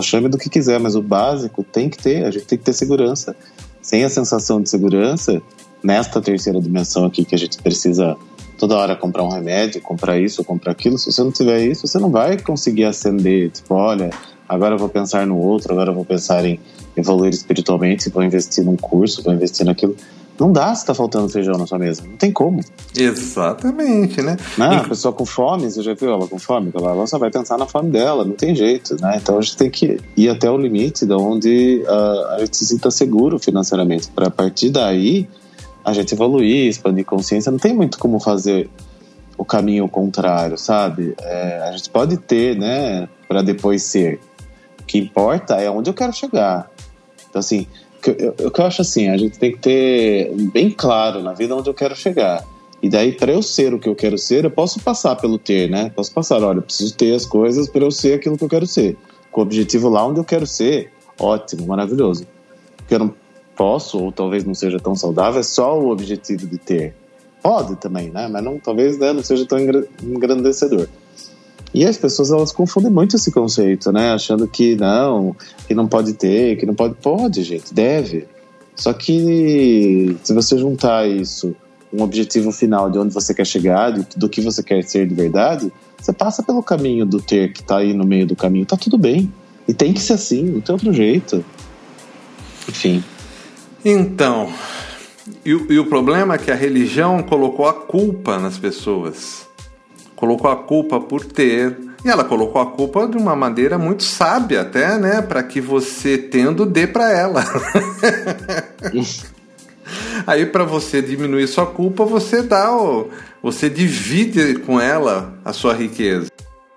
chame 0.01 0.27
do 0.27 0.37
que 0.37 0.49
quiser, 0.49 0.79
mas 0.79 0.95
o 0.95 1.01
básico 1.01 1.63
tem 1.63 1.89
que 1.89 1.97
ter. 1.97 2.25
A 2.25 2.31
gente 2.31 2.45
tem 2.45 2.57
que 2.57 2.65
ter 2.65 2.73
segurança. 2.73 3.35
Sem 3.81 4.03
a 4.03 4.09
sensação 4.09 4.61
de 4.61 4.69
segurança, 4.69 5.41
nesta 5.81 6.19
terceira 6.19 6.59
dimensão 6.59 7.05
aqui 7.05 7.23
que 7.23 7.33
a 7.33 7.37
gente 7.37 7.57
precisa 7.61 8.17
toda 8.57 8.75
hora 8.75 8.95
comprar 8.95 9.23
um 9.23 9.29
remédio, 9.29 9.81
comprar 9.81 10.19
isso, 10.19 10.43
comprar 10.43 10.71
aquilo. 10.71 10.97
Se 10.97 11.11
você 11.11 11.23
não 11.23 11.31
tiver 11.31 11.65
isso, 11.65 11.87
você 11.87 11.99
não 11.99 12.09
vai 12.09 12.37
conseguir 12.37 12.85
acender. 12.85 13.51
Tipo, 13.51 13.75
olha, 13.75 14.09
agora 14.47 14.75
eu 14.75 14.79
vou 14.79 14.89
pensar 14.89 15.25
no 15.25 15.37
outro, 15.37 15.71
agora 15.71 15.91
eu 15.91 15.95
vou 15.95 16.05
pensar 16.05 16.43
em 16.45 16.59
evoluir 16.95 17.31
espiritualmente, 17.31 18.09
vou 18.09 18.23
investir 18.23 18.63
num 18.63 18.75
curso, 18.75 19.23
vou 19.23 19.33
investir 19.33 19.65
naquilo. 19.65 19.95
Não 20.39 20.51
dá 20.51 20.73
se 20.75 20.85
tá 20.85 20.93
faltando 20.93 21.27
feijão 21.29 21.57
na 21.57 21.65
sua 21.65 21.79
mesa. 21.79 22.03
Não 22.07 22.15
tem 22.15 22.31
como. 22.31 22.61
Exatamente, 22.95 24.21
né? 24.21 24.37
Não, 24.55 24.71
a 24.71 24.83
pessoa 24.83 25.11
com 25.11 25.25
fome, 25.25 25.69
você 25.69 25.81
já 25.81 25.95
viu 25.95 26.11
ela 26.11 26.27
com 26.27 26.37
fome? 26.37 26.71
Ela 26.73 27.07
só 27.07 27.17
vai 27.17 27.31
pensar 27.31 27.57
na 27.57 27.65
fome 27.65 27.89
dela, 27.89 28.23
não 28.23 28.33
tem 28.33 28.53
jeito, 28.55 28.95
né? 29.01 29.19
Então 29.21 29.37
a 29.37 29.41
gente 29.41 29.57
tem 29.57 29.69
que 29.69 29.99
ir 30.15 30.29
até 30.29 30.49
o 30.49 30.57
limite 30.57 31.07
de 31.07 31.13
onde 31.13 31.83
uh, 31.87 32.35
a 32.35 32.39
gente 32.41 32.55
se 32.55 32.67
sinta 32.67 32.91
seguro 32.91 33.39
financeiramente. 33.39 34.09
Para 34.09 34.27
a 34.27 34.31
partir 34.31 34.69
daí, 34.69 35.27
a 35.87 35.93
gente 35.93 36.13
evoluir, 36.13 36.67
expandir 36.67 37.05
consciência. 37.05 37.49
Não 37.49 37.57
tem 37.57 37.73
muito 37.73 37.97
como 37.97 38.19
fazer 38.19 38.69
o 39.37 39.45
caminho 39.45 39.87
contrário, 39.87 40.57
sabe? 40.57 41.15
É, 41.21 41.61
a 41.63 41.71
gente 41.71 41.89
pode 41.89 42.17
ter, 42.17 42.57
né, 42.57 43.07
para 43.25 43.41
depois 43.41 43.83
ser. 43.83 44.19
O 44.81 44.83
que 44.83 44.97
importa 44.97 45.55
é 45.55 45.71
onde 45.71 45.89
eu 45.89 45.93
quero 45.93 46.11
chegar. 46.11 46.69
Então, 47.29 47.39
assim, 47.39 47.65
o 48.45 48.51
que 48.51 48.59
eu 48.59 48.65
acho 48.65 48.81
assim, 48.81 49.07
a 49.07 49.15
gente 49.15 49.39
tem 49.39 49.53
que 49.53 49.59
ter 49.59 50.29
bem 50.51 50.69
claro 50.69 51.23
na 51.23 51.31
vida 51.31 51.55
onde 51.55 51.69
eu 51.69 51.73
quero 51.73 51.95
chegar. 51.95 52.43
E 52.83 52.89
daí, 52.89 53.13
para 53.13 53.31
eu 53.31 53.41
ser 53.41 53.73
o 53.73 53.79
que 53.79 53.87
eu 53.87 53.95
quero 53.95 54.17
ser, 54.17 54.43
eu 54.43 54.51
posso 54.51 54.81
passar 54.81 55.15
pelo 55.15 55.39
ter, 55.39 55.69
né? 55.69 55.89
Posso 55.95 56.11
passar, 56.11 56.43
olha, 56.43 56.57
eu 56.57 56.63
preciso 56.63 56.93
ter 56.95 57.15
as 57.15 57.25
coisas 57.25 57.69
para 57.69 57.85
eu 57.85 57.91
ser 57.91 58.15
aquilo 58.15 58.37
que 58.37 58.43
eu 58.43 58.49
quero 58.49 58.67
ser. 58.67 58.97
Com 59.31 59.39
o 59.39 59.43
objetivo 59.43 59.87
lá 59.87 60.05
onde 60.05 60.19
eu 60.19 60.25
quero 60.25 60.45
ser, 60.45 60.91
ótimo, 61.17 61.65
maravilhoso. 61.65 62.27
O 62.81 62.83
que 62.83 62.93
eu 62.93 62.99
não 62.99 63.13
posso, 63.57 63.97
ou 63.97 64.11
talvez 64.11 64.45
não 64.45 64.53
seja 64.53 64.79
tão 64.79 64.95
saudável, 64.95 65.39
é 65.39 65.43
só 65.43 65.77
o 65.77 65.89
objetivo 65.89 66.45
de 66.47 66.57
ter. 66.57 66.93
Pode 67.41 67.75
também, 67.77 68.09
né? 68.09 68.27
Mas 68.27 68.43
não, 68.43 68.59
talvez 68.59 68.97
né, 68.97 69.11
não 69.11 69.23
seja 69.23 69.45
tão 69.45 69.57
engrandecedor. 69.59 70.87
E 71.73 71.85
as 71.85 71.97
pessoas 71.97 72.31
elas 72.31 72.51
confundem 72.51 72.91
muito 72.91 73.15
esse 73.15 73.31
conceito, 73.31 73.91
né? 73.91 74.11
Achando 74.11 74.47
que 74.47 74.75
não, 74.75 75.35
que 75.67 75.73
não 75.73 75.87
pode 75.87 76.13
ter, 76.13 76.57
que 76.57 76.65
não 76.65 76.73
pode. 76.73 76.95
Pode, 76.95 77.43
gente, 77.43 77.73
deve. 77.73 78.27
Só 78.75 78.93
que 78.93 80.15
se 80.23 80.33
você 80.33 80.57
juntar 80.57 81.07
isso, 81.07 81.55
um 81.93 82.03
objetivo 82.03 82.51
final 82.51 82.89
de 82.89 82.97
onde 82.99 83.13
você 83.13 83.33
quer 83.33 83.45
chegar, 83.45 83.91
do 83.91 84.29
que 84.29 84.39
você 84.39 84.61
quer 84.63 84.83
ser 84.83 85.07
de 85.07 85.15
verdade, 85.15 85.71
você 85.99 86.13
passa 86.13 86.43
pelo 86.43 86.63
caminho 86.63 87.05
do 87.05 87.19
ter 87.19 87.51
que 87.51 87.63
tá 87.63 87.77
aí 87.77 87.93
no 87.93 88.05
meio 88.05 88.25
do 88.25 88.35
caminho, 88.35 88.65
tá 88.65 88.77
tudo 88.77 88.97
bem. 88.97 89.31
E 89.67 89.73
tem 89.73 89.93
que 89.93 89.99
ser 89.99 90.13
assim, 90.13 90.43
não 90.43 90.61
tem 90.61 90.73
outro 90.73 90.93
jeito. 90.93 91.43
Enfim. 92.69 93.03
Então, 93.89 94.51
e, 95.45 95.51
e 95.51 95.79
o 95.79 95.85
problema 95.85 96.35
é 96.35 96.37
que 96.37 96.51
a 96.51 96.55
religião 96.55 97.23
colocou 97.23 97.67
a 97.67 97.73
culpa 97.73 98.37
nas 98.37 98.57
pessoas 98.57 99.47
colocou 100.17 100.49
a 100.49 100.55
culpa 100.57 100.99
por 100.99 101.23
ter. 101.23 101.77
E 102.03 102.09
ela 102.09 102.25
colocou 102.25 102.61
a 102.61 102.65
culpa 102.65 103.07
de 103.07 103.15
uma 103.15 103.35
maneira 103.35 103.77
muito 103.77 104.03
sábia, 104.03 104.61
até, 104.61 104.97
né? 104.97 105.21
Para 105.21 105.41
que 105.43 105.61
você, 105.61 106.17
tendo, 106.17 106.65
dê 106.65 106.85
para 106.85 107.11
ela. 107.11 107.43
Aí, 110.25 110.45
para 110.45 110.65
você 110.65 111.01
diminuir 111.01 111.47
sua 111.47 111.65
culpa, 111.65 112.03
você 112.03 112.41
dá, 112.41 112.75
o, 112.75 113.09
você 113.41 113.69
divide 113.69 114.55
com 114.59 114.81
ela 114.81 115.39
a 115.45 115.53
sua 115.53 115.73
riqueza. 115.73 116.27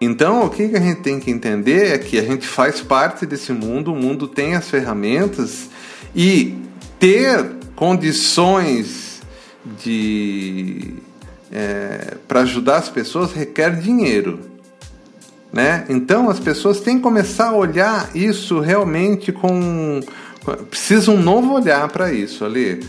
Então, 0.00 0.44
o 0.44 0.50
que 0.50 0.62
a 0.62 0.80
gente 0.80 1.00
tem 1.00 1.18
que 1.18 1.30
entender 1.30 1.92
é 1.92 1.98
que 1.98 2.18
a 2.18 2.22
gente 2.22 2.46
faz 2.46 2.80
parte 2.80 3.26
desse 3.26 3.52
mundo, 3.52 3.92
o 3.92 3.96
mundo 3.96 4.26
tem 4.28 4.54
as 4.54 4.70
ferramentas 4.70 5.68
e 6.14 6.54
ter 7.00 7.56
condições 7.74 9.20
de 9.82 10.94
é, 11.50 12.16
para 12.28 12.40
ajudar 12.40 12.76
as 12.76 12.88
pessoas 12.88 13.32
requer 13.32 13.74
dinheiro. 13.76 14.38
Né? 15.52 15.84
Então 15.88 16.30
as 16.30 16.38
pessoas 16.38 16.80
têm 16.80 16.98
que 16.98 17.02
começar 17.02 17.48
a 17.48 17.56
olhar 17.56 18.14
isso 18.14 18.60
realmente 18.60 19.32
com. 19.32 20.00
Precisa 20.70 21.10
um 21.10 21.20
novo 21.20 21.54
olhar 21.54 21.88
para 21.88 22.12
isso 22.12 22.44
ali, 22.44 22.80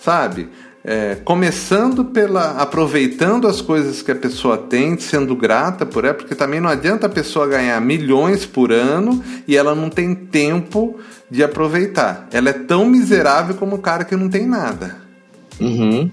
sabe? 0.00 0.48
É, 0.82 1.16
começando 1.16 2.06
pela 2.06 2.52
aproveitando 2.52 3.46
as 3.46 3.60
coisas 3.60 4.00
que 4.00 4.10
a 4.10 4.14
pessoa 4.14 4.56
tem, 4.56 4.98
sendo 4.98 5.36
grata 5.36 5.84
por 5.84 6.06
ela, 6.06 6.14
porque 6.14 6.34
também 6.34 6.58
não 6.58 6.70
adianta 6.70 7.06
a 7.06 7.10
pessoa 7.10 7.46
ganhar 7.46 7.78
milhões 7.82 8.46
por 8.46 8.72
ano 8.72 9.22
e 9.46 9.58
ela 9.58 9.74
não 9.74 9.90
tem 9.90 10.14
tempo 10.14 10.98
de 11.30 11.44
aproveitar. 11.44 12.26
Ela 12.32 12.48
é 12.48 12.54
tão 12.54 12.86
miserável 12.86 13.54
como 13.56 13.76
o 13.76 13.78
cara 13.78 14.04
que 14.04 14.16
não 14.16 14.28
tem 14.30 14.46
nada. 14.46 14.96
Uhum. 15.60 16.10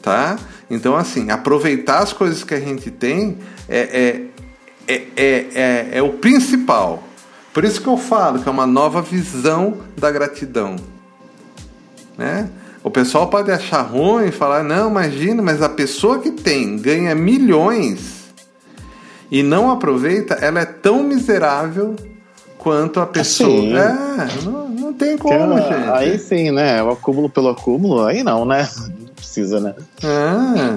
Tá? 0.00 0.38
Então, 0.70 0.96
assim, 0.96 1.30
aproveitar 1.30 1.98
as 1.98 2.12
coisas 2.12 2.44
que 2.44 2.54
a 2.54 2.60
gente 2.60 2.92
tem 2.92 3.38
é, 3.68 4.30
é, 4.88 4.96
é, 5.16 5.46
é, 5.54 5.88
é, 5.98 6.02
o 6.02 6.10
principal. 6.10 7.02
Por 7.52 7.64
isso 7.64 7.80
que 7.80 7.88
eu 7.88 7.96
falo 7.96 8.40
que 8.40 8.48
é 8.48 8.52
uma 8.52 8.66
nova 8.66 9.02
visão 9.02 9.78
da 9.96 10.10
gratidão. 10.10 10.76
Né? 12.16 12.48
O 12.86 12.90
pessoal 12.90 13.26
pode 13.26 13.50
achar 13.50 13.82
ruim 13.82 14.28
e 14.28 14.30
falar, 14.30 14.62
não, 14.62 14.88
imagina, 14.88 15.42
mas 15.42 15.60
a 15.60 15.68
pessoa 15.68 16.20
que 16.20 16.30
tem, 16.30 16.78
ganha 16.78 17.16
milhões 17.16 18.32
e 19.28 19.42
não 19.42 19.72
aproveita, 19.72 20.34
ela 20.34 20.60
é 20.60 20.64
tão 20.64 21.02
miserável 21.02 21.96
quanto 22.56 23.00
a 23.00 23.06
pessoa. 23.06 23.48
Assim, 23.48 23.76
é, 23.76 24.44
não, 24.44 24.68
não 24.68 24.92
tem 24.92 25.18
como, 25.18 25.56
gente. 25.56 25.90
Aí 25.94 26.16
sim, 26.16 26.52
né? 26.52 26.80
O 26.80 26.90
acúmulo 26.90 27.28
pelo 27.28 27.48
acúmulo, 27.48 28.04
aí 28.04 28.22
não, 28.22 28.44
né? 28.44 28.68
precisa, 29.16 29.58
né? 29.58 29.74
Ah, 30.04 30.76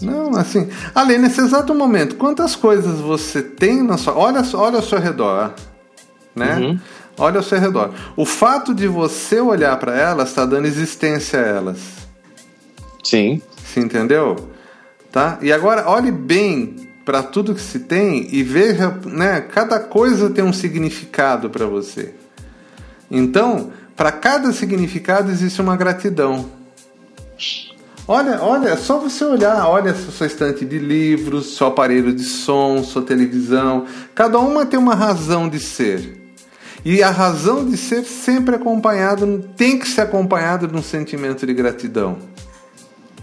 não, 0.00 0.30
assim. 0.36 0.68
Ali, 0.94 1.18
nesse 1.18 1.40
exato 1.40 1.74
momento, 1.74 2.14
quantas 2.14 2.54
coisas 2.54 3.00
você 3.00 3.42
tem 3.42 3.82
na 3.82 3.98
sua. 3.98 4.16
Olha, 4.16 4.44
olha 4.54 4.76
ao 4.76 4.82
seu 4.82 5.00
redor, 5.00 5.54
né? 6.36 6.56
Uhum. 6.56 6.78
Olha 7.18 7.38
ao 7.38 7.42
seu 7.42 7.58
redor. 7.58 7.92
O 8.16 8.24
fato 8.24 8.74
de 8.74 8.86
você 8.86 9.40
olhar 9.40 9.76
para 9.78 9.96
elas 9.96 10.28
está 10.28 10.44
dando 10.44 10.66
existência 10.66 11.40
a 11.40 11.42
elas. 11.42 11.78
Sim. 13.02 13.40
Você 13.64 13.80
entendeu? 13.80 14.36
Tá? 15.10 15.38
E 15.40 15.52
agora 15.52 15.88
olhe 15.88 16.10
bem 16.10 16.88
para 17.04 17.22
tudo 17.22 17.54
que 17.54 17.60
se 17.60 17.80
tem 17.80 18.28
e 18.34 18.42
veja, 18.42 18.98
né? 19.06 19.40
Cada 19.40 19.78
coisa 19.78 20.28
tem 20.28 20.44
um 20.44 20.52
significado 20.52 21.48
para 21.48 21.64
você. 21.64 22.12
Então, 23.10 23.70
para 23.96 24.10
cada 24.10 24.52
significado 24.52 25.30
existe 25.30 25.60
uma 25.60 25.76
gratidão. 25.76 26.50
Olha, 28.08 28.40
olha, 28.42 28.68
é 28.70 28.76
só 28.76 28.98
você 28.98 29.24
olhar, 29.24 29.66
olha 29.68 29.94
sua 29.94 30.26
estante 30.26 30.64
de 30.64 30.78
livros, 30.78 31.56
seu 31.56 31.68
aparelho 31.68 32.12
de 32.12 32.24
som, 32.24 32.82
sua 32.84 33.02
televisão. 33.02 33.86
Cada 34.14 34.38
uma 34.38 34.66
tem 34.66 34.78
uma 34.78 34.94
razão 34.94 35.48
de 35.48 35.58
ser. 35.58 36.25
E 36.88 37.02
a 37.02 37.10
razão 37.10 37.68
de 37.68 37.76
ser 37.76 38.04
sempre 38.04 38.54
acompanhado, 38.54 39.44
tem 39.56 39.76
que 39.76 39.88
ser 39.88 40.02
acompanhado 40.02 40.68
de 40.68 40.76
um 40.76 40.82
sentimento 40.82 41.44
de 41.44 41.52
gratidão. 41.52 42.16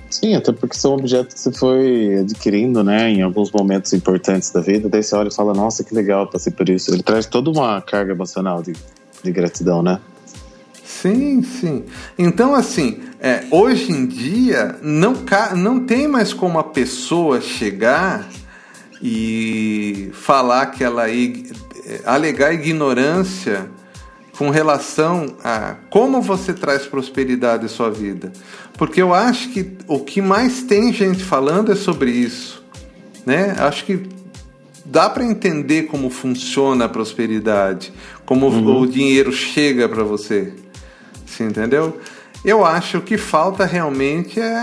Sim, 0.09 0.35
até 0.35 0.51
porque 0.51 0.75
são 0.75 0.95
objetos 0.95 1.33
que 1.33 1.39
você 1.39 1.51
foi 1.53 2.17
adquirindo, 2.19 2.83
né, 2.83 3.09
em 3.09 3.21
alguns 3.21 3.49
momentos 3.53 3.93
importantes 3.93 4.51
da 4.51 4.59
vida. 4.59 4.89
Daí 4.89 5.01
você 5.01 5.15
olha 5.15 5.29
e 5.29 5.33
fala, 5.33 5.53
nossa, 5.53 5.81
que 5.81 5.95
legal, 5.95 6.27
passei 6.27 6.51
por 6.51 6.67
isso. 6.67 6.93
Ele 6.93 7.01
traz 7.01 7.25
toda 7.25 7.49
uma 7.49 7.81
carga 7.81 8.11
emocional 8.11 8.61
de, 8.61 8.73
de 9.23 9.31
gratidão, 9.31 9.81
né? 9.81 9.97
Sim, 10.83 11.41
sim. 11.41 11.85
Então, 12.17 12.53
assim, 12.53 12.99
é, 13.17 13.45
hoje 13.49 13.93
em 13.93 14.05
dia 14.05 14.75
não, 14.81 15.15
não 15.55 15.85
tem 15.85 16.05
mais 16.05 16.33
como 16.33 16.59
a 16.59 16.65
pessoa 16.65 17.39
chegar 17.39 18.27
e 19.01 20.11
falar 20.13 20.67
que 20.67 20.81
ela 20.81 21.09
alegar 22.05 22.53
ignorância 22.53 23.69
com 24.37 24.49
relação 24.49 25.35
a 25.43 25.75
como 25.89 26.21
você 26.21 26.53
traz 26.53 26.85
prosperidade 26.85 27.65
à 27.65 27.69
sua 27.69 27.89
vida. 27.89 28.31
Porque 28.77 29.01
eu 29.01 29.13
acho 29.13 29.49
que 29.49 29.77
o 29.87 29.99
que 29.99 30.21
mais 30.21 30.63
tem 30.63 30.91
gente 30.91 31.23
falando 31.23 31.71
é 31.71 31.75
sobre 31.75 32.11
isso. 32.11 32.63
Né? 33.25 33.55
Acho 33.59 33.85
que 33.85 34.09
dá 34.83 35.09
para 35.09 35.23
entender 35.23 35.83
como 35.83 36.09
funciona 36.09 36.85
a 36.85 36.89
prosperidade, 36.89 37.93
como 38.25 38.47
uhum. 38.47 38.81
o 38.81 38.87
dinheiro 38.87 39.31
chega 39.31 39.87
para 39.87 40.03
você. 40.03 40.53
Você 41.25 41.43
entendeu? 41.43 41.99
Eu 42.43 42.65
acho 42.65 42.99
que 42.99 43.17
falta 43.17 43.65
realmente 43.65 44.39
é 44.39 44.53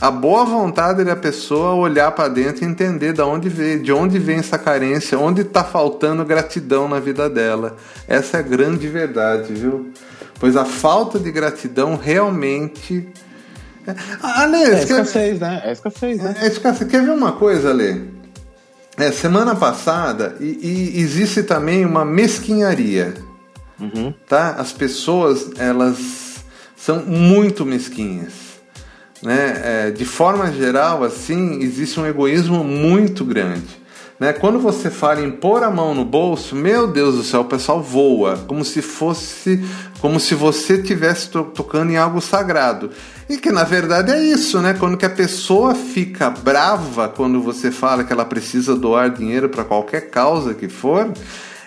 a 0.00 0.10
boa 0.10 0.44
vontade 0.44 1.02
da 1.02 1.16
pessoa 1.16 1.72
olhar 1.74 2.10
para 2.12 2.28
dentro 2.28 2.62
e 2.62 2.68
entender 2.68 3.14
de 3.14 3.22
onde 3.22 3.48
vem, 3.48 3.80
de 3.80 3.90
onde 3.90 4.18
vem 4.18 4.36
essa 4.36 4.58
carência, 4.58 5.18
onde 5.18 5.40
está 5.40 5.64
faltando 5.64 6.24
gratidão 6.26 6.86
na 6.86 7.00
vida 7.00 7.30
dela. 7.30 7.76
Essa 8.06 8.36
é 8.36 8.40
a 8.40 8.42
grande 8.42 8.86
verdade, 8.86 9.54
viu? 9.54 9.92
Pois 10.38 10.56
a 10.56 10.66
falta 10.66 11.18
de 11.18 11.32
gratidão 11.32 11.96
realmente. 11.96 13.08
É, 13.86 13.94
Ale, 14.22 14.56
é 14.56 14.82
escassez, 14.82 15.38
quer... 15.38 15.44
né? 15.46 15.62
É 15.64 15.72
escassez, 15.72 16.18
né? 16.18 16.34
É 16.42 16.46
escassez. 16.48 16.90
Quer 16.90 17.02
ver 17.02 17.12
uma 17.12 17.32
coisa, 17.32 17.70
Ale? 17.70 18.12
É, 18.98 19.10
semana 19.10 19.56
passada, 19.56 20.36
e, 20.38 20.92
e 20.94 21.00
existe 21.00 21.42
também 21.42 21.84
uma 21.84 22.04
mesquinharia 22.04 23.14
Uhum. 23.80 24.14
Tá? 24.28 24.50
As 24.50 24.72
pessoas, 24.72 25.50
elas 25.58 26.23
são 26.84 26.98
muito 26.98 27.64
mesquinhas. 27.64 28.60
Né? 29.22 29.60
É, 29.64 29.90
de 29.90 30.04
forma 30.04 30.52
geral, 30.52 31.02
assim, 31.02 31.62
existe 31.62 31.98
um 31.98 32.04
egoísmo 32.04 32.62
muito 32.62 33.24
grande. 33.24 33.82
Né? 34.20 34.34
Quando 34.34 34.58
você 34.58 34.90
fala 34.90 35.22
em 35.22 35.30
pôr 35.30 35.62
a 35.62 35.70
mão 35.70 35.94
no 35.94 36.04
bolso, 36.04 36.54
meu 36.54 36.86
Deus 36.86 37.16
do 37.16 37.22
céu, 37.22 37.40
o 37.40 37.46
pessoal 37.46 37.82
voa, 37.82 38.36
como 38.46 38.62
se 38.66 38.82
fosse, 38.82 39.64
como 39.98 40.20
se 40.20 40.34
você 40.34 40.74
estivesse 40.74 41.30
to 41.30 41.44
tocando 41.44 41.90
em 41.90 41.96
algo 41.96 42.20
sagrado. 42.20 42.90
E 43.30 43.38
que 43.38 43.50
na 43.50 43.64
verdade 43.64 44.12
é 44.12 44.22
isso, 44.22 44.60
né? 44.60 44.74
Quando 44.74 44.98
que 44.98 45.06
a 45.06 45.10
pessoa 45.10 45.74
fica 45.74 46.28
brava 46.28 47.08
quando 47.08 47.40
você 47.40 47.70
fala 47.70 48.04
que 48.04 48.12
ela 48.12 48.26
precisa 48.26 48.76
doar 48.76 49.08
dinheiro 49.08 49.48
para 49.48 49.64
qualquer 49.64 50.10
causa 50.10 50.52
que 50.52 50.68
for, 50.68 51.10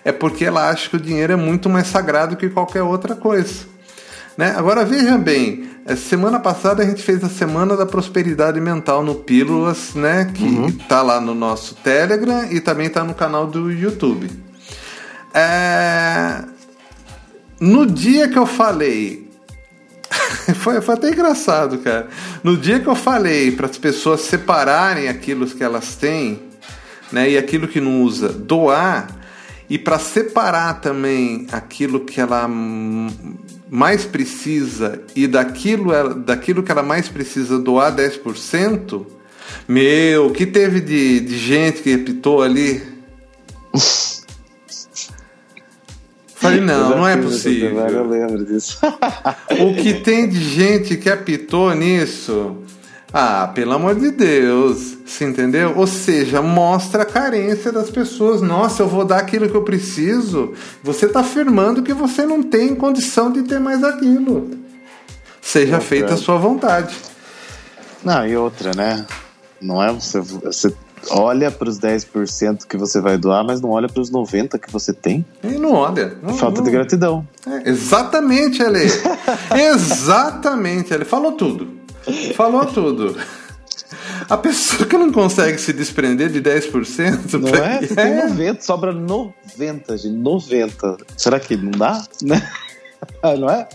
é 0.06 0.12
porque 0.12 0.46
ela 0.46 0.70
acha 0.70 0.92
que 0.92 0.96
o 0.96 1.00
dinheiro 1.00 1.34
é 1.34 1.36
muito 1.36 1.68
mais 1.68 1.88
sagrado 1.88 2.38
que 2.38 2.50
qualquer 2.50 2.84
outra 2.84 3.16
coisa. 3.16 3.77
Né? 4.38 4.54
Agora 4.56 4.86
veja 4.86 5.18
bem, 5.18 5.68
semana 5.96 6.40
passada 6.40 6.84
a 6.84 6.86
gente 6.86 7.02
fez 7.02 7.24
a 7.24 7.30
Semana 7.30 7.76
da 7.76 7.88
Prosperidade 7.88 8.62
Mental 8.62 9.04
no 9.04 9.16
Pílulas, 9.16 9.96
né? 9.96 10.32
Que 10.32 10.44
uhum. 10.44 10.72
tá 10.72 11.02
lá 11.02 11.20
no 11.20 11.34
nosso 11.34 11.74
Telegram 11.76 12.46
e 12.52 12.62
também 12.62 12.88
tá 12.88 13.04
no 13.04 13.16
canal 13.16 13.48
do 13.48 13.72
YouTube. 13.72 14.30
É... 15.34 16.44
No 17.60 17.86
dia 17.88 18.28
que 18.28 18.38
eu 18.38 18.46
falei. 18.46 19.28
foi, 20.62 20.82
foi 20.82 20.94
até 20.94 21.10
engraçado, 21.10 21.80
cara. 21.80 22.08
No 22.44 22.56
dia 22.56 22.80
que 22.80 22.88
eu 22.88 22.96
falei 22.96 23.52
para 23.52 23.66
as 23.66 23.78
pessoas 23.78 24.22
separarem 24.22 25.08
aquilo 25.08 25.48
que 25.48 25.64
elas 25.64 25.96
têm, 25.96 26.44
né? 27.12 27.32
E 27.32 27.38
aquilo 27.40 27.68
que 27.68 27.82
não 27.82 28.04
usa, 28.04 28.30
doar. 28.30 29.08
E 29.68 29.80
para 29.80 29.98
separar 29.98 30.80
também 30.80 31.48
aquilo 31.52 32.02
que 32.02 32.22
ela 32.22 32.48
mais 33.70 34.06
precisa 34.06 35.02
e 35.16 35.28
daquilo, 35.28 36.14
daquilo 36.16 36.64
que 36.64 36.72
ela 36.72 36.84
mais 36.84 37.10
precisa 37.10 37.60
doar 37.60 37.96
10%, 37.96 39.06
meu, 39.68 40.32
que 40.32 40.46
teve 40.46 40.80
de, 40.80 41.20
de 41.20 41.38
gente 41.38 41.82
que 41.82 41.92
repitou 41.92 42.42
ali? 42.42 42.82
Falei, 46.36 46.62
não, 46.62 46.98
não 46.98 47.08
é 47.08 47.18
possível. 47.18 47.80
Eu 47.80 48.08
lembro 48.08 48.46
disso. 48.46 48.80
o 49.60 49.74
que 49.74 49.96
tem 49.96 50.30
de 50.30 50.40
gente 50.40 50.96
que 50.96 51.10
apitou 51.10 51.74
nisso? 51.74 52.58
Ah, 53.14 53.50
pelo 53.56 53.74
amor 53.74 53.96
de 53.96 54.12
Deus, 54.12 54.98
se 55.06 55.24
entendeu? 55.24 55.74
Ou 55.78 55.88
seja, 55.88 56.42
mostra 56.42 57.04
a 57.04 57.06
carência 57.06 57.72
das 57.72 57.90
pessoas. 57.90 58.42
Nossa, 58.42 58.84
eu 58.84 58.88
vou 58.88 59.06
dar 59.06 59.18
aquilo 59.20 59.50
que 59.50 59.56
eu 59.56 59.64
preciso. 59.64 60.54
Você 60.84 61.06
está 61.06 61.22
afirmando 61.22 61.82
que 61.82 61.94
você 61.94 62.26
não 62.26 62.44
tem 62.44 62.76
condição 62.76 63.32
de 63.32 63.44
ter 63.44 63.60
mais 63.60 63.84
aquilo. 63.84 64.50
Seja 65.42 65.76
outra. 65.76 65.88
feita 65.88 66.14
a 66.16 66.18
sua 66.18 66.38
vontade. 66.38 66.96
Não, 68.04 68.28
e 68.28 68.36
outra, 68.36 68.74
né? 68.76 69.06
Não 69.62 69.82
é 69.82 69.92
você, 69.92 70.20
você 70.20 70.74
olha 71.10 71.50
para 71.50 71.70
os 71.70 71.80
10% 71.80 72.66
que 72.68 72.76
você 72.76 73.00
vai 73.00 73.18
doar, 73.18 73.44
mas 73.44 73.62
não 73.62 73.70
olha 73.70 73.88
para 73.88 74.02
os 74.02 74.12
90% 74.12 74.60
que 74.60 74.72
você 74.72 74.92
tem. 74.92 75.26
E 75.44 75.48
não 75.58 75.72
olha. 75.72 76.18
Não, 76.22 76.38
Falta 76.38 76.58
não. 76.58 76.66
de 76.66 76.72
gratidão. 76.72 77.28
É, 77.48 77.70
exatamente, 77.70 78.62
Ale. 78.62 78.86
exatamente, 79.74 80.94
ele 80.94 81.06
falou 81.06 81.32
tudo. 81.32 81.87
Falou 82.36 82.66
tudo. 82.66 83.18
A 84.30 84.38
pessoa 84.38 84.88
que 84.88 84.98
não 84.98 85.12
consegue 85.12 85.58
se 85.58 85.72
desprender 85.72 86.30
de 86.30 86.42
10%. 86.42 87.34
Não 87.40 87.50
é? 87.50 87.82
Você 87.82 87.96
tem 87.96 88.16
90, 88.30 88.62
sobra 88.62 88.92
90, 88.92 89.98
gente. 89.98 90.16
90. 90.16 90.98
Será 91.16 91.40
que 91.40 91.56
não 91.56 91.72
dá? 91.72 92.04
não 93.38 93.50
é? 93.50 93.68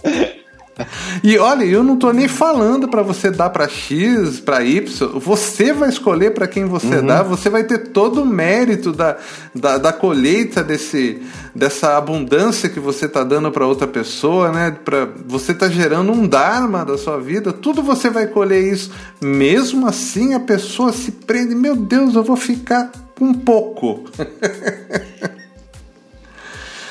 E 1.23 1.39
olha, 1.39 1.65
eu 1.65 1.83
não 1.83 1.97
tô 1.97 2.13
nem 2.13 2.27
falando 2.27 2.89
para 2.89 3.03
você 3.03 3.31
dar 3.31 3.51
para 3.51 3.69
X, 3.69 4.41
para 4.41 4.63
Y. 4.65 4.83
Você 5.19 5.73
vai 5.73 5.89
escolher 5.89 6.33
para 6.33 6.47
quem 6.47 6.65
você 6.65 6.97
uhum. 6.97 7.07
dá. 7.07 7.23
Você 7.23 7.51
vai 7.51 7.65
ter 7.65 7.89
todo 7.89 8.23
o 8.23 8.27
mérito 8.27 8.93
da, 8.93 9.17
da, 9.55 9.79
da 9.79 9.93
colheita 9.93 10.63
desse, 10.63 11.23
dessa 11.55 11.97
abundância 11.97 12.69
que 12.69 12.81
você 12.81 13.09
tá 13.09 13.23
dando 13.23 13.51
para 13.51 13.67
outra 13.67 13.87
pessoa, 13.87 14.51
né? 14.51 14.77
Para 14.85 15.09
você 15.27 15.53
tá 15.53 15.69
gerando 15.69 16.13
um 16.13 16.27
dharma 16.27 16.85
da 16.85 16.97
sua 16.97 17.21
vida. 17.21 17.53
Tudo 17.53 17.83
você 17.83 18.09
vai 18.09 18.27
colher 18.27 18.63
isso. 18.63 18.91
Mesmo 19.21 19.87
assim, 19.87 20.35
a 20.35 20.41
pessoa 20.41 20.93
se 20.93 21.13
prende. 21.13 21.55
Meu 21.55 21.77
Deus, 21.77 22.15
eu 22.15 22.25
vou 22.25 22.37
ficar 22.37 22.91
com 23.15 23.35
pouco. 23.35 24.05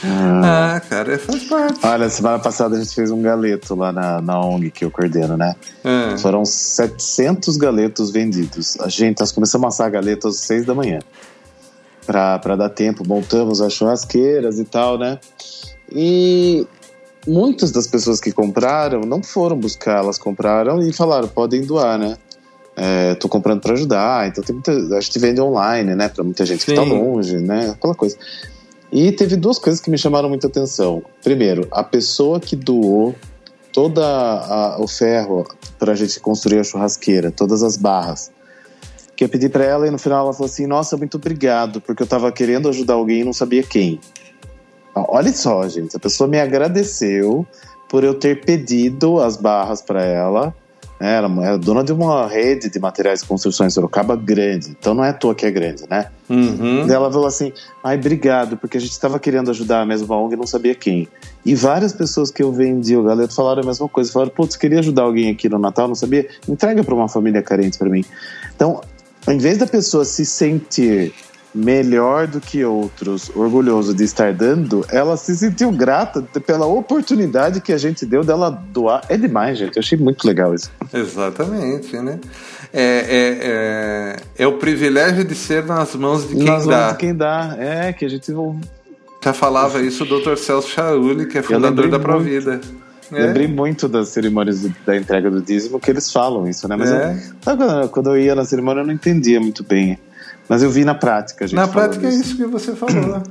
Ah, 0.04 0.76
ah, 0.76 0.80
cara, 0.80 1.18
faz 1.20 1.44
parte. 1.44 1.80
Olha, 1.86 2.10
semana 2.10 2.40
passada 2.40 2.76
a 2.76 2.80
gente 2.80 2.94
fez 2.94 3.12
um 3.12 3.22
galeto 3.22 3.76
lá 3.76 3.92
na, 3.92 4.22
na 4.22 4.40
ONG 4.40 4.72
que 4.72 4.84
eu 4.84 4.92
coordeno, 4.92 5.38
né? 5.38 5.56
Ah. 5.84 6.18
Foram 6.18 6.44
700 6.44 7.58
galetos 7.58 8.10
vendidos. 8.10 8.80
A 8.80 8.90
gente, 8.90 9.20
nós 9.20 9.32
começamos 9.32 9.66
a 9.66 9.68
assar 9.70 9.92
galetos 9.92 10.38
às 10.38 10.42
6 10.42 10.66
da 10.66 10.74
manhã. 10.74 11.00
Pra, 12.06 12.40
pra 12.40 12.56
dar 12.56 12.70
tempo, 12.70 13.08
montamos 13.08 13.62
as 13.62 13.74
churrasqueiras 13.74 14.60
e 14.60 14.66
tal, 14.66 14.98
né? 14.98 15.20
E 15.92 16.66
muitas 17.28 17.72
das 17.72 17.86
pessoas 17.86 18.20
que 18.20 18.32
compraram 18.32 19.02
não 19.02 19.22
foram 19.22 19.58
buscar, 19.58 20.00
elas 20.00 20.18
compraram 20.18 20.82
e 20.82 20.92
falaram, 20.92 21.28
podem 21.28 21.62
doar, 21.62 22.00
né? 22.00 22.18
É, 22.76 23.16
tô 23.16 23.28
comprando 23.28 23.62
para 23.62 23.74
ajudar, 23.74 24.28
então 24.28 24.44
tem 24.44 24.56
muita, 24.56 24.72
a 24.72 25.02
gente 25.02 25.20
vende 25.20 25.42
online, 25.42 25.94
né, 25.94 26.08
para 26.08 26.24
muita 26.24 26.46
gente 26.46 26.64
Sim. 26.64 26.72
que 26.72 26.76
tá 26.76 26.82
longe, 26.82 27.38
né, 27.38 27.70
aquela 27.72 27.94
coisa. 27.94 28.18
E 28.92 29.12
teve 29.12 29.38
duas 29.38 29.58
coisas 29.58 29.80
que 29.80 29.90
me 29.90 29.98
chamaram 29.98 30.28
muita 30.28 30.48
atenção. 30.48 31.02
Primeiro, 31.24 31.68
a 31.72 31.84
pessoa 31.84 32.40
que 32.40 32.56
doou 32.56 33.16
toda 33.72 34.78
o 34.80 34.88
ferro 34.88 35.48
para 35.80 35.94
a 35.94 35.96
gente 35.96 36.20
construir 36.20 36.60
a 36.60 36.64
churrasqueira, 36.64 37.32
todas 37.32 37.64
as 37.64 37.78
barras. 37.78 38.32
Que 39.16 39.24
eu 39.24 39.30
pedi 39.30 39.48
para 39.48 39.64
ela 39.64 39.88
e 39.88 39.92
no 39.92 39.98
final 39.98 40.26
ela 40.26 40.34
falou 40.34 40.48
assim: 40.48 40.68
Nossa, 40.68 40.98
muito 40.98 41.16
obrigado, 41.16 41.80
porque 41.80 42.02
eu 42.02 42.06
estava 42.06 42.32
querendo 42.32 42.68
ajudar 42.68 42.96
alguém 42.96 43.22
e 43.22 43.24
não 43.24 43.34
sabia 43.34 43.64
quem. 43.64 44.00
Olha 44.94 45.32
só, 45.32 45.68
gente, 45.70 45.96
a 45.96 46.00
pessoa 46.00 46.28
me 46.28 46.40
agradeceu 46.40 47.46
por 47.88 48.04
eu 48.04 48.14
ter 48.14 48.44
pedido 48.44 49.22
as 49.22 49.38
barras 49.38 49.82
para 49.82 50.04
ela 50.04 50.54
né? 51.02 51.16
Ela 51.16 51.48
é 51.48 51.58
dona 51.58 51.84
de 51.84 51.92
uma 51.92 52.28
rede 52.28 52.70
de 52.70 52.80
materiais 52.80 53.22
de 53.22 53.28
construção 53.28 53.66
em 53.66 53.72
Sorocaba 53.72 54.16
grande, 54.16 54.70
então 54.70 54.94
não 54.94 55.04
é 55.04 55.10
à 55.10 55.14
toa 55.14 55.34
que 55.34 55.48
é 55.48 55.50
grande, 55.50 55.84
né? 55.90 56.10
Uhum. 56.30 56.88
ela 56.90 57.12
falou 57.12 57.26
assim: 57.26 57.52
ai, 57.84 57.98
obrigado, 57.98 58.56
porque 58.56 58.78
a 58.78 58.80
gente 58.80 58.92
estava 58.92 59.20
querendo 59.20 59.50
ajudar 59.50 59.82
a 59.82 59.86
mesma 59.86 60.16
ONG 60.16 60.36
e 60.36 60.38
não 60.38 60.46
sabia 60.46 60.76
quem. 60.76 61.08
E 61.44 61.56
várias 61.56 61.92
pessoas 61.92 62.30
que 62.30 62.44
eu 62.44 62.52
vendi 62.52 62.96
o 62.96 63.02
galeto 63.02 63.34
falaram 63.34 63.64
a 63.64 63.66
mesma 63.66 63.90
coisa. 63.90 64.12
Falaram, 64.12 64.32
putz, 64.32 64.56
queria 64.56 64.78
ajudar 64.78 65.02
alguém 65.02 65.32
aqui 65.32 65.50
no 65.50 65.58
Natal, 65.58 65.88
não 65.88 65.96
sabia? 65.96 66.30
Entrega 66.48 66.84
para 66.84 66.94
uma 66.94 67.10
família 67.10 67.42
carente 67.42 67.80
para 67.80 67.90
mim. 67.90 68.06
Então, 68.56 68.82
em 69.28 69.40
vez 69.40 69.58
da 69.58 69.66
pessoa 69.66 70.06
se 70.06 70.24
sentir 70.24 71.12
melhor 71.54 72.28
do 72.28 72.40
que 72.40 72.64
outros, 72.64 73.30
orgulhoso 73.36 73.94
de 73.94 74.04
estar 74.04 74.34
dando, 74.34 74.86
ela 74.90 75.18
se 75.18 75.36
sentiu 75.36 75.72
grata 75.72 76.22
pela 76.46 76.66
oportunidade 76.66 77.60
que 77.60 77.74
a 77.74 77.78
gente 77.78 78.06
deu 78.06 78.24
dela 78.24 78.50
doar. 78.50 79.02
É 79.10 79.18
demais, 79.18 79.58
gente. 79.58 79.76
Eu 79.76 79.82
achei 79.82 79.98
muito 79.98 80.26
legal 80.26 80.56
isso. 80.56 80.72
Exatamente, 80.94 81.98
né? 81.98 82.20
É, 82.74 82.84
é, 82.84 83.38
é, 83.42 84.44
é 84.44 84.48
o 84.48 84.54
privilégio 84.54 85.24
de 85.26 85.36
ser 85.36 85.66
nas 85.66 85.94
mãos 85.96 86.28
de 86.28 86.36
quem 86.36 86.46
nas 86.46 86.66
dá. 86.66 86.72
Nas 86.72 86.82
mãos 86.82 86.92
de 86.94 86.98
quem 86.98 87.16
dá. 87.16 87.56
É, 87.60 87.94
que 87.94 88.06
a 88.06 88.10
gente... 88.10 88.32
Já 89.24 89.34
falava 89.34 89.82
isso 89.82 90.04
o 90.04 90.08
Dr. 90.08 90.36
Celso 90.36 90.70
Chauli, 90.70 91.28
que 91.28 91.38
é 91.38 91.42
fundador 91.42 91.90
da 91.90 92.00
Provida. 92.00 92.62
É. 93.12 93.26
Lembrei 93.26 93.48
muito 93.48 93.90
das 93.90 94.08
cerimônias 94.08 94.66
da 94.86 94.96
entrega 94.96 95.30
do 95.30 95.42
dízimo 95.42 95.80
que 95.82 95.92
eles 95.92 96.12
falam 96.12 96.48
isso, 96.48 96.66
né? 96.68 96.78
Mas 96.78 96.90
é. 96.90 97.20
eu, 97.84 97.90
quando 97.90 98.10
eu 98.10 98.18
ia 98.18 98.34
na 98.34 98.46
cerimônia 98.46 98.82
eu 98.82 98.88
não 98.88 98.94
entendia 98.94 99.40
muito 99.40 99.66
bem 99.66 100.00
mas 100.48 100.64
eu 100.64 100.70
vi 100.70 100.84
na 100.84 100.96
prática, 100.96 101.48
gente. 101.48 101.56
Na 101.56 101.68
prática 101.68 102.08
é 102.08 102.12
isso 102.12 102.36
que 102.36 102.46
você 102.46 102.76
falou. 102.76 103.22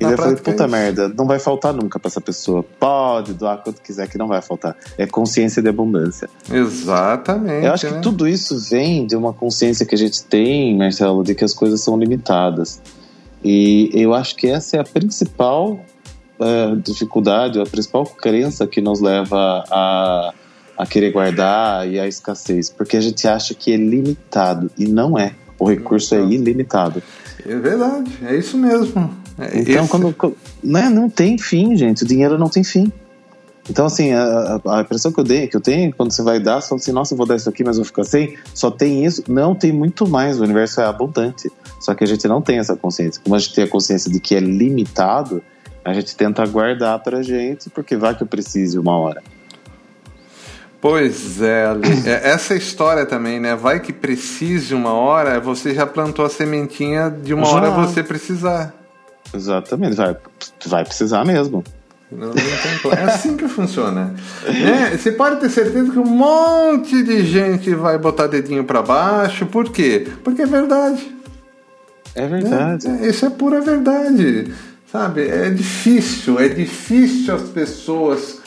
E 0.00 0.04
eu 0.04 0.16
falei, 0.16 0.36
puta 0.36 0.64
é 0.64 0.66
merda, 0.66 1.08
não 1.08 1.26
vai 1.26 1.38
faltar 1.38 1.72
nunca 1.72 1.98
para 2.00 2.08
essa 2.08 2.20
pessoa. 2.20 2.64
Pode 2.64 3.32
doar 3.32 3.58
quanto 3.58 3.80
quiser 3.80 4.08
que 4.08 4.18
não 4.18 4.26
vai 4.26 4.42
faltar. 4.42 4.76
É 4.98 5.06
consciência 5.06 5.62
de 5.62 5.68
abundância. 5.68 6.28
Exatamente. 6.50 7.64
Eu 7.64 7.72
acho 7.72 7.86
né? 7.86 7.92
que 7.92 8.02
tudo 8.02 8.26
isso 8.26 8.58
vem 8.58 9.06
de 9.06 9.14
uma 9.14 9.32
consciência 9.32 9.86
que 9.86 9.94
a 9.94 9.98
gente 9.98 10.24
tem, 10.24 10.76
Marcelo, 10.76 11.22
de 11.22 11.34
que 11.34 11.44
as 11.44 11.54
coisas 11.54 11.80
são 11.80 11.96
limitadas. 11.96 12.82
E 13.42 13.90
eu 13.92 14.14
acho 14.14 14.34
que 14.36 14.48
essa 14.48 14.78
é 14.78 14.80
a 14.80 14.84
principal 14.84 15.78
uh, 16.40 16.76
dificuldade, 16.82 17.60
a 17.60 17.66
principal 17.66 18.04
crença 18.04 18.66
que 18.66 18.80
nos 18.80 19.00
leva 19.00 19.64
a, 19.70 20.34
a 20.76 20.86
querer 20.86 21.12
guardar 21.12 21.88
e 21.88 22.00
a 22.00 22.08
escassez. 22.08 22.68
Porque 22.68 22.96
a 22.96 23.00
gente 23.00 23.28
acha 23.28 23.54
que 23.54 23.72
é 23.72 23.76
limitado 23.76 24.70
e 24.76 24.86
não 24.86 25.16
é. 25.16 25.34
O 25.58 25.68
recurso 25.68 26.14
é 26.14 26.20
ilimitado. 26.20 27.02
É 27.46 27.56
verdade, 27.56 28.10
é 28.22 28.36
isso 28.36 28.56
mesmo. 28.56 29.10
É 29.38 29.60
então, 29.60 29.86
quando, 29.86 30.14
né, 30.62 30.88
não 30.88 31.08
tem 31.08 31.36
fim, 31.38 31.76
gente. 31.76 32.04
O 32.04 32.06
dinheiro 32.06 32.38
não 32.38 32.48
tem 32.48 32.62
fim. 32.62 32.92
Então, 33.68 33.86
assim, 33.86 34.12
a, 34.12 34.60
a, 34.66 34.80
impressão 34.82 35.10
que 35.10 35.18
eu, 35.18 35.24
dei, 35.24 35.46
que 35.46 35.56
eu 35.56 35.60
tenho 35.60 35.92
quando 35.94 36.12
você 36.12 36.22
vai 36.22 36.38
dar, 36.38 36.60
você 36.60 36.68
fala 36.68 36.80
assim, 36.80 36.92
nossa, 36.92 37.14
eu 37.14 37.18
vou 37.18 37.26
dar 37.26 37.36
isso 37.36 37.48
aqui, 37.48 37.64
mas 37.64 37.76
vou 37.76 37.84
ficar 37.84 38.04
sem. 38.04 38.36
Só 38.52 38.70
tem 38.70 39.04
isso. 39.04 39.24
Não, 39.28 39.54
tem 39.54 39.72
muito 39.72 40.06
mais. 40.06 40.38
O 40.38 40.44
universo 40.44 40.80
é 40.80 40.84
abundante. 40.84 41.50
Só 41.80 41.94
que 41.94 42.04
a 42.04 42.06
gente 42.06 42.26
não 42.28 42.42
tem 42.42 42.58
essa 42.58 42.76
consciência. 42.76 43.20
Como 43.22 43.34
a 43.34 43.38
gente 43.38 43.54
tem 43.54 43.64
a 43.64 43.68
consciência 43.68 44.10
de 44.10 44.20
que 44.20 44.34
é 44.34 44.40
limitado, 44.40 45.42
a 45.84 45.92
gente 45.94 46.14
tenta 46.14 46.46
guardar 46.46 47.02
pra 47.02 47.22
gente, 47.22 47.70
porque 47.70 47.96
vai 47.96 48.14
que 48.14 48.22
eu 48.22 48.26
precise 48.26 48.78
uma 48.78 48.96
hora. 48.96 49.22
Pois 50.84 51.40
é, 51.40 51.64
Ale. 51.64 51.88
É, 52.04 52.28
essa 52.28 52.54
história 52.54 53.06
também, 53.06 53.40
né? 53.40 53.56
Vai 53.56 53.80
que 53.80 53.90
precise 53.90 54.74
uma 54.74 54.92
hora, 54.92 55.40
você 55.40 55.72
já 55.72 55.86
plantou 55.86 56.26
a 56.26 56.28
sementinha 56.28 57.08
de 57.08 57.32
uma 57.32 57.46
já. 57.46 57.52
hora 57.52 57.70
você 57.70 58.02
precisar. 58.02 58.74
Exatamente, 59.32 59.96
vai, 59.96 60.14
vai 60.66 60.84
precisar 60.84 61.24
mesmo. 61.24 61.64
Não, 62.12 62.26
não 62.28 62.34
tem 62.34 62.98
É 62.98 63.04
assim 63.04 63.34
que 63.34 63.48
funciona. 63.48 64.14
É, 64.46 64.94
você 64.94 65.10
pode 65.10 65.40
ter 65.40 65.48
certeza 65.48 65.90
que 65.90 65.98
um 65.98 66.04
monte 66.04 67.02
de 67.02 67.24
gente 67.24 67.74
vai 67.74 67.96
botar 67.96 68.26
dedinho 68.26 68.64
para 68.64 68.82
baixo. 68.82 69.46
Por 69.46 69.70
quê? 69.70 70.06
Porque 70.22 70.42
é 70.42 70.46
verdade. 70.46 71.16
É 72.14 72.26
verdade. 72.26 72.86
É, 72.86 73.08
isso 73.08 73.24
é 73.24 73.30
pura 73.30 73.62
verdade. 73.62 74.52
Sabe? 74.92 75.28
É 75.28 75.48
difícil, 75.48 76.38
é 76.38 76.48
difícil 76.50 77.34
as 77.34 77.44
pessoas 77.44 78.43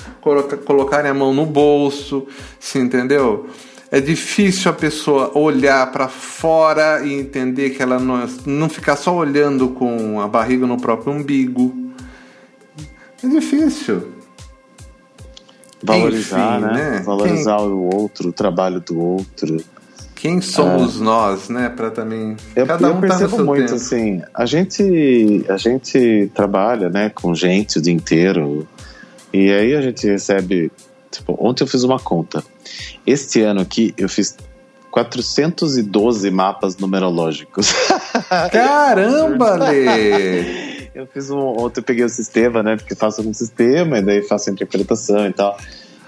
colocarem 0.65 1.11
a 1.11 1.13
mão 1.13 1.33
no 1.33 1.45
bolso, 1.45 2.27
se 2.59 2.79
entendeu? 2.79 3.47
É 3.89 4.01
difícil 4.01 4.69
a 4.69 4.73
pessoa 4.73 5.37
olhar 5.37 5.89
para 5.91 6.09
fora 6.09 7.05
e 7.05 7.13
entender 7.13 7.69
que 7.69 7.81
ela 7.81 7.97
não, 7.97 8.27
não 8.45 8.67
ficar 8.67 8.97
só 8.97 9.15
olhando 9.15 9.69
com 9.69 10.19
a 10.19 10.27
barriga 10.27 10.67
no 10.67 10.77
próprio 10.77 11.13
umbigo. 11.13 11.73
É 13.23 13.27
difícil. 13.27 14.17
Valorizar, 15.81 16.59
Enfim, 16.59 16.65
né? 16.65 16.89
né? 16.91 16.99
Valorizar 17.05 17.57
Quem... 17.57 17.67
o 17.67 17.95
outro, 17.95 18.29
o 18.29 18.33
trabalho 18.33 18.81
do 18.81 18.99
outro. 18.99 19.57
Quem 20.15 20.41
somos 20.41 20.99
é. 20.99 21.03
nós, 21.03 21.47
né? 21.47 21.69
Para 21.69 21.91
também. 21.91 22.35
Eu, 22.55 22.65
Cada 22.65 22.87
um 22.87 22.89
eu 22.89 22.95
tá 22.95 23.01
percebo 23.01 23.37
tá 23.37 23.43
muito 23.43 23.65
tempo. 23.65 23.75
assim. 23.75 24.21
A 24.33 24.45
gente, 24.45 25.45
a 25.47 25.57
gente 25.57 26.29
trabalha, 26.33 26.89
né, 26.89 27.09
com 27.09 27.33
gente 27.35 27.77
o 27.77 27.81
dia 27.81 27.93
inteiro. 27.93 28.67
E 29.37 29.53
aí 29.53 29.75
a 29.75 29.81
gente 29.81 30.07
recebe. 30.07 30.71
Tipo, 31.11 31.37
ontem 31.39 31.63
eu 31.63 31.67
fiz 31.67 31.83
uma 31.83 31.99
conta. 31.99 32.43
Este 33.05 33.41
ano 33.41 33.61
aqui 33.61 33.93
eu 33.97 34.09
fiz 34.09 34.35
412 34.91 36.31
mapas 36.31 36.77
numerológicos. 36.77 37.71
Caramba, 38.51 39.55
Lê! 39.55 40.87
Eu 40.95 41.05
fiz 41.05 41.29
um. 41.29 41.37
Ontem 41.37 41.81
eu 41.81 41.83
peguei 41.83 42.03
o 42.03 42.09
sistema, 42.09 42.63
né? 42.63 42.75
Porque 42.77 42.95
faço 42.95 43.21
um 43.21 43.31
sistema 43.31 43.99
e 43.99 44.01
daí 44.01 44.23
faço 44.23 44.49
a 44.49 44.53
interpretação 44.53 45.27
e 45.27 45.33
tal. 45.33 45.55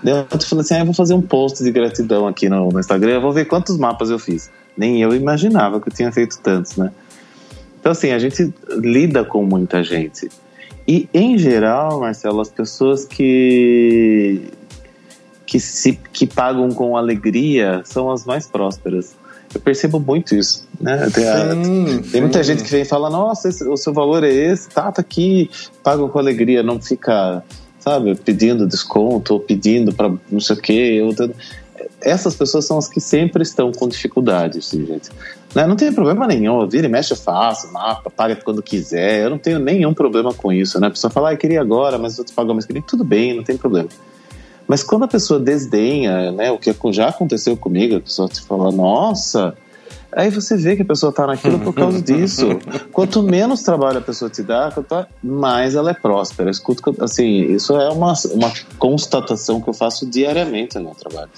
Daí 0.04 0.16
eu 0.16 0.26
falei 0.42 0.62
assim: 0.62 0.74
ah, 0.74 0.80
eu 0.80 0.86
vou 0.86 0.96
fazer 0.96 1.14
um 1.14 1.22
post 1.22 1.64
de 1.64 1.72
gratidão 1.72 2.26
aqui 2.26 2.50
no, 2.50 2.70
no 2.70 2.80
Instagram, 2.80 3.12
eu 3.12 3.22
vou 3.22 3.32
ver 3.32 3.46
quantos 3.46 3.78
mapas 3.78 4.10
eu 4.10 4.18
fiz. 4.18 4.50
Nem 4.76 5.04
eu 5.04 5.14
imaginava 5.14 5.80
que 5.80 5.90
eu 5.90 5.94
tinha 5.94 6.12
feito 6.12 6.40
tantos, 6.40 6.76
né? 6.78 6.92
Então, 7.80 7.92
assim, 7.92 8.12
a 8.12 8.18
gente 8.18 8.52
lida 8.70 9.24
com 9.24 9.44
muita 9.44 9.84
gente. 9.84 10.30
E, 10.90 11.08
em 11.14 11.38
geral, 11.38 12.00
Marcelo, 12.00 12.42
as 12.42 12.50
pessoas 12.50 13.06
que, 13.06 14.42
que, 15.46 15.60
se, 15.60 15.94
que 16.12 16.26
pagam 16.26 16.68
com 16.70 16.98
alegria 16.98 17.84
são 17.86 18.10
as 18.10 18.26
mais 18.26 18.48
prósperas. 18.48 19.16
Eu 19.54 19.62
percebo 19.62 20.00
muito 20.00 20.34
isso, 20.34 20.68
né? 20.82 21.08
Tem, 21.12 21.64
sim, 21.64 22.02
tem 22.12 22.22
muita 22.22 22.42
gente 22.42 22.64
que 22.64 22.72
vem 22.72 22.82
e 22.82 22.86
fala, 22.86 23.08
nossa, 23.08 23.50
esse, 23.50 23.64
o 23.66 23.78
seu 23.78 23.94
valor 23.94 24.24
é 24.24 24.32
esse, 24.32 24.68
tá, 24.70 24.92
tá 24.92 25.02
aqui, 25.02 25.52
paga 25.84 26.08
com 26.08 26.18
alegria, 26.18 26.64
não 26.64 26.82
fica, 26.82 27.44
sabe, 27.80 28.16
pedindo 28.16 28.66
desconto 28.66 29.36
ou 29.36 29.40
pedindo 29.40 29.94
para 29.94 30.12
não 30.32 30.40
sei 30.40 30.56
o 30.56 30.60
quê. 30.60 31.02
Essas 32.02 32.34
pessoas 32.34 32.66
são 32.66 32.80
as 32.80 32.88
que 32.88 33.00
sempre 33.00 33.44
estão 33.44 33.72
com 33.72 33.88
dificuldades, 33.88 34.72
gente. 34.72 35.12
Né? 35.54 35.66
Não 35.66 35.76
tem 35.76 35.92
problema 35.92 36.28
nenhum, 36.28 36.68
vira 36.68 36.86
e 36.86 36.90
mexe 36.90 37.16
fácil, 37.16 37.72
mapa, 37.72 38.10
paga 38.10 38.36
quando 38.36 38.62
quiser, 38.62 39.24
eu 39.24 39.32
não 39.32 39.38
tenho 39.38 39.58
nenhum 39.58 39.94
problema 39.94 40.34
com 40.34 40.54
isso, 40.54 40.80
né? 40.80 40.88
A 40.88 40.92
pessoa 40.92 41.10
fala, 41.10 41.30
ah, 41.30 41.34
eu 41.34 41.38
queria 41.38 41.60
agora, 41.60 41.98
mas 41.98 42.18
eu 42.18 42.24
te 42.24 42.34
pago 42.34 42.54
mais 42.54 42.66
queria, 42.66 42.84
tudo 42.86 43.04
bem, 43.04 43.36
não 43.36 43.44
tem 43.44 43.58
problema. 43.58 43.90
Mas 44.68 44.84
quando 44.84 45.06
a 45.06 45.08
pessoa 45.08 45.40
desdenha, 45.40 46.32
né, 46.32 46.52
o 46.52 46.60
que 46.60 46.72
já 46.92 47.10
aconteceu 47.10 47.58
comigo, 47.58 47.96
a 47.96 48.00
pessoa 48.00 48.30
te 48.30 48.40
fala, 48.42 48.72
nossa, 48.72 49.56
aí 50.12 50.30
você 50.30 50.56
vê 50.56 50.76
que 50.76 50.84
a 50.84 50.86
pessoa 50.86 51.10
está 51.10 51.26
naquilo 51.26 51.58
por 51.60 51.74
causa 51.74 52.00
disso. 52.00 52.48
Quanto 52.94 53.24
menos 53.24 53.64
trabalho 53.64 53.98
a 53.98 54.02
pessoa 54.02 54.30
te 54.30 54.44
dá, 54.44 54.72
mais 55.24 55.74
ela 55.74 55.90
é 55.90 55.94
próspera. 55.96 56.52
Escuto, 56.52 56.96
assim, 57.04 57.52
isso 57.52 57.76
é 57.76 57.90
uma, 57.90 58.14
uma 58.32 58.52
constatação 58.78 59.60
que 59.60 59.68
eu 59.68 59.74
faço 59.74 60.06
diariamente 60.06 60.78
no 60.78 60.86
meu 60.86 60.94
trabalho. 60.94 61.32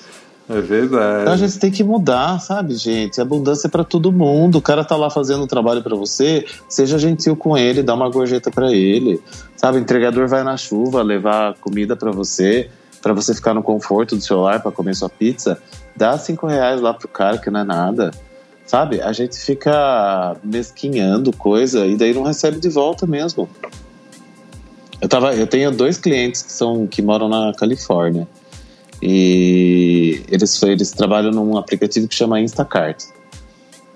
É 0.50 0.60
verdade. 0.60 1.22
Então 1.22 1.34
a 1.34 1.38
gente 1.38 1.60
tem 1.60 1.72
que 1.72 1.84
mudar, 1.84 2.40
sabe, 2.40 2.76
gente? 2.76 3.22
Abundância 3.22 3.68
é 3.68 3.70
para 3.70 3.84
todo 3.84 4.12
mundo. 4.12 4.58
O 4.58 4.62
cara 4.62 4.84
tá 4.84 4.96
lá 4.96 5.10
fazendo 5.10 5.44
um 5.44 5.48
trabalho 5.48 5.82
para 5.82 5.96
você, 5.96 6.46
seja 6.68 7.00
gentil 7.00 7.36
com 7.36 7.58
ele, 7.58 7.82
dá 7.82 7.94
uma 7.94 8.10
gorjeta 8.10 8.52
para 8.52 8.72
ele. 8.72 9.22
Sabe, 9.56 9.78
o 9.78 9.82
entregador 9.82 10.28
vai 10.28 10.44
na 10.44 10.58
chuva 10.58 11.02
levar 11.02 11.56
comida 11.56 11.96
para 11.96 12.12
você 12.12 12.70
para 13.02 13.14
você 13.14 13.34
ficar 13.34 13.54
no 13.54 13.64
conforto 13.64 14.16
do 14.16 14.22
celular 14.22 14.62
para 14.62 14.72
comer 14.72 14.96
sua 14.96 15.10
pizza, 15.10 15.58
dá 15.96 16.18
cinco 16.18 16.46
reais 16.46 16.80
lá 16.80 16.94
pro 16.94 17.08
cara 17.08 17.38
que 17.38 17.50
não 17.50 17.62
é 17.62 17.64
nada. 17.64 18.12
Sabe? 18.66 19.02
A 19.02 19.12
gente 19.12 19.38
fica 19.38 20.38
mesquinhando 20.44 21.34
coisa 21.34 21.86
e 21.88 21.98
daí 21.98 22.14
não 22.14 22.24
recebe 22.24 22.60
de 22.60 22.70
volta 22.70 23.08
mesmo. 23.08 23.50
Eu, 25.02 25.10
tava, 25.10 25.34
eu 25.34 25.48
tenho 25.48 25.72
dois 25.72 25.98
clientes 25.98 26.44
que 26.44 26.52
são 26.52 26.86
que 26.86 27.02
moram 27.02 27.28
na 27.28 27.54
Califórnia 27.54 28.28
e 29.02 30.22
eles, 30.30 30.62
eles 30.64 30.92
trabalham 30.92 31.32
num 31.32 31.58
aplicativo 31.58 32.08
que 32.08 32.16
chama 32.16 32.40
Instacart. 32.40 33.04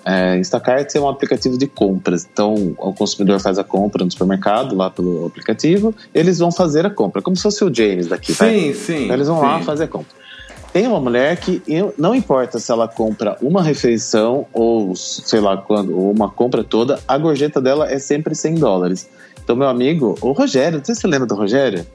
É, 0.03 0.37
Instacart 0.37 0.93
é 0.95 0.99
um 0.99 1.09
aplicativo 1.09 1.57
de 1.57 1.67
compras. 1.67 2.27
Então, 2.31 2.75
o 2.77 2.93
consumidor 2.93 3.39
faz 3.39 3.57
a 3.57 3.63
compra 3.63 4.05
no 4.05 4.11
supermercado, 4.11 4.75
lá 4.75 4.89
pelo 4.89 5.25
aplicativo, 5.25 5.93
eles 6.13 6.37
vão 6.37 6.51
fazer 6.51 6.85
a 6.85 6.89
compra, 6.89 7.21
como 7.21 7.35
se 7.35 7.41
fosse 7.41 7.63
o 7.63 7.73
James 7.73 8.07
daqui, 8.07 8.33
tá? 8.33 8.45
Sim, 8.45 8.73
sim. 8.73 9.03
Então, 9.05 9.15
eles 9.15 9.27
vão 9.27 9.37
sim. 9.37 9.43
lá 9.43 9.61
fazer 9.61 9.85
a 9.85 9.87
compra. 9.87 10.25
Tem 10.71 10.85
uma 10.85 10.99
mulher 10.99 11.37
que 11.37 11.63
não 11.97 12.13
importa 12.13 12.59
se 12.59 12.69
ela 12.69 12.85
compra 12.85 13.37
uma 13.41 13.63
refeição 13.63 14.45
ou 14.51 14.93
sei 14.93 15.39
lá 15.39 15.55
quando, 15.55 15.97
ou 15.97 16.11
uma 16.11 16.29
compra 16.29 16.65
toda, 16.65 16.99
a 17.07 17.17
gorjeta 17.17 17.61
dela 17.61 17.89
é 17.89 17.97
sempre 17.97 18.35
100 18.35 18.55
dólares. 18.55 19.09
Então, 19.41 19.55
meu 19.55 19.69
amigo, 19.69 20.17
o 20.21 20.33
Rogério, 20.33 20.79
não 20.79 20.85
sei 20.85 20.93
se 20.93 21.01
você 21.01 21.07
lembra 21.07 21.25
do 21.25 21.33
Rogério? 21.33 21.85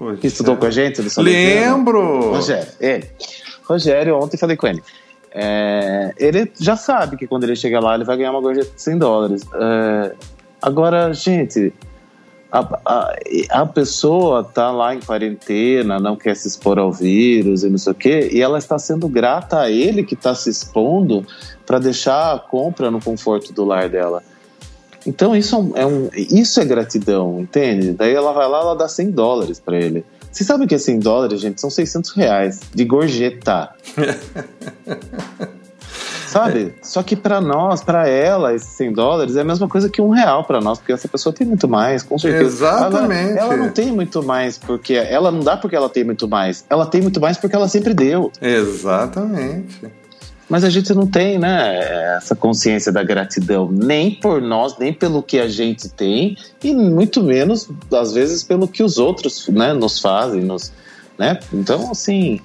Rogério. 0.00 0.20
Que 0.20 0.26
estudou 0.28 0.56
com 0.56 0.64
a 0.64 0.70
gente? 0.70 1.02
Lembro! 1.18 2.30
Rogério, 2.30 2.72
ele. 2.80 3.06
Rogério, 3.64 4.16
ontem 4.16 4.38
falei 4.38 4.56
com 4.56 4.66
ele. 4.66 4.82
É, 5.32 6.12
ele 6.16 6.50
já 6.58 6.74
sabe 6.74 7.16
que 7.16 7.26
quando 7.26 7.44
ele 7.44 7.54
chegar 7.54 7.80
lá 7.80 7.94
ele 7.94 8.04
vai 8.04 8.16
ganhar 8.16 8.32
uma 8.32 8.40
gorjeta 8.40 8.70
de 8.74 8.82
100 8.82 8.98
dólares. 8.98 9.42
É, 9.54 10.14
agora, 10.60 11.12
gente, 11.12 11.72
a, 12.50 12.60
a, 12.84 13.14
a, 13.50 13.66
pessoa 13.66 14.42
tá 14.42 14.72
lá 14.72 14.94
em 14.94 15.00
quarentena, 15.00 16.00
não 16.00 16.16
quer 16.16 16.34
se 16.34 16.48
expor 16.48 16.78
ao 16.78 16.90
vírus 16.90 17.62
e 17.62 17.70
não 17.70 17.78
sei 17.78 17.92
o 17.92 17.94
quê, 17.94 18.28
e 18.32 18.40
ela 18.40 18.58
está 18.58 18.76
sendo 18.76 19.06
grata 19.08 19.60
a 19.60 19.70
ele 19.70 20.02
que 20.02 20.14
está 20.14 20.34
se 20.34 20.50
expondo 20.50 21.24
para 21.64 21.78
deixar 21.78 22.34
a 22.34 22.38
compra 22.38 22.90
no 22.90 23.00
conforto 23.00 23.52
do 23.52 23.64
lar 23.64 23.88
dela. 23.88 24.22
Então 25.06 25.34
isso 25.34 25.72
é, 25.74 25.86
um, 25.86 26.08
isso 26.14 26.60
é 26.60 26.64
gratidão, 26.64 27.40
entende? 27.40 27.92
Daí 27.92 28.14
ela 28.14 28.32
vai 28.32 28.48
lá, 28.48 28.60
ela 28.60 28.74
dá 28.74 28.88
100 28.88 29.10
dólares 29.10 29.58
para 29.58 29.78
ele. 29.78 30.04
Você 30.30 30.44
sabe 30.44 30.66
que 30.66 30.74
é 30.74 30.78
100 30.78 31.00
dólares, 31.00 31.40
gente, 31.40 31.60
são 31.60 31.70
600 31.70 32.12
reais 32.12 32.60
de 32.74 32.84
gorjeta. 32.84 33.70
sabe? 36.30 36.74
Só 36.82 37.02
que 37.02 37.16
para 37.16 37.40
nós, 37.40 37.82
para 37.82 38.08
ela, 38.08 38.54
esses 38.54 38.68
100 38.70 38.92
dólares 38.92 39.36
é 39.36 39.40
a 39.40 39.44
mesma 39.44 39.68
coisa 39.68 39.88
que 39.88 40.00
um 40.00 40.10
real 40.10 40.44
para 40.44 40.60
nós, 40.60 40.78
porque 40.78 40.92
essa 40.92 41.08
pessoa 41.08 41.32
tem 41.32 41.46
muito 41.46 41.68
mais, 41.68 42.02
com 42.02 42.16
certeza. 42.18 42.44
Exatamente. 42.44 43.38
Ela, 43.38 43.54
ela, 43.54 43.56
não 43.56 43.70
tem 43.70 43.90
muito 43.92 44.22
mais 44.22 44.56
porque 44.56 44.94
ela 44.94 45.30
não 45.30 45.40
dá 45.40 45.56
porque 45.56 45.74
ela 45.74 45.88
tem 45.88 46.04
muito 46.04 46.28
mais. 46.28 46.64
Ela 46.70 46.86
tem 46.86 47.02
muito 47.02 47.20
mais 47.20 47.36
porque 47.36 47.56
ela 47.56 47.68
sempre 47.68 47.92
deu. 47.92 48.30
Exatamente. 48.40 49.99
Mas 50.50 50.64
a 50.64 50.68
gente 50.68 50.92
não 50.92 51.06
tem, 51.06 51.38
né, 51.38 52.16
essa 52.16 52.34
consciência 52.34 52.90
da 52.90 53.04
gratidão, 53.04 53.70
nem 53.70 54.10
por 54.10 54.42
nós, 54.42 54.76
nem 54.76 54.92
pelo 54.92 55.22
que 55.22 55.38
a 55.38 55.48
gente 55.48 55.88
tem, 55.88 56.36
e 56.62 56.74
muito 56.74 57.22
menos, 57.22 57.68
às 57.92 58.12
vezes, 58.12 58.42
pelo 58.42 58.66
que 58.66 58.82
os 58.82 58.98
outros 58.98 59.46
né, 59.46 59.72
nos 59.72 60.00
fazem. 60.00 60.42
Nos, 60.42 60.72
né? 61.16 61.38
Então, 61.52 61.92
assim, 61.92 62.40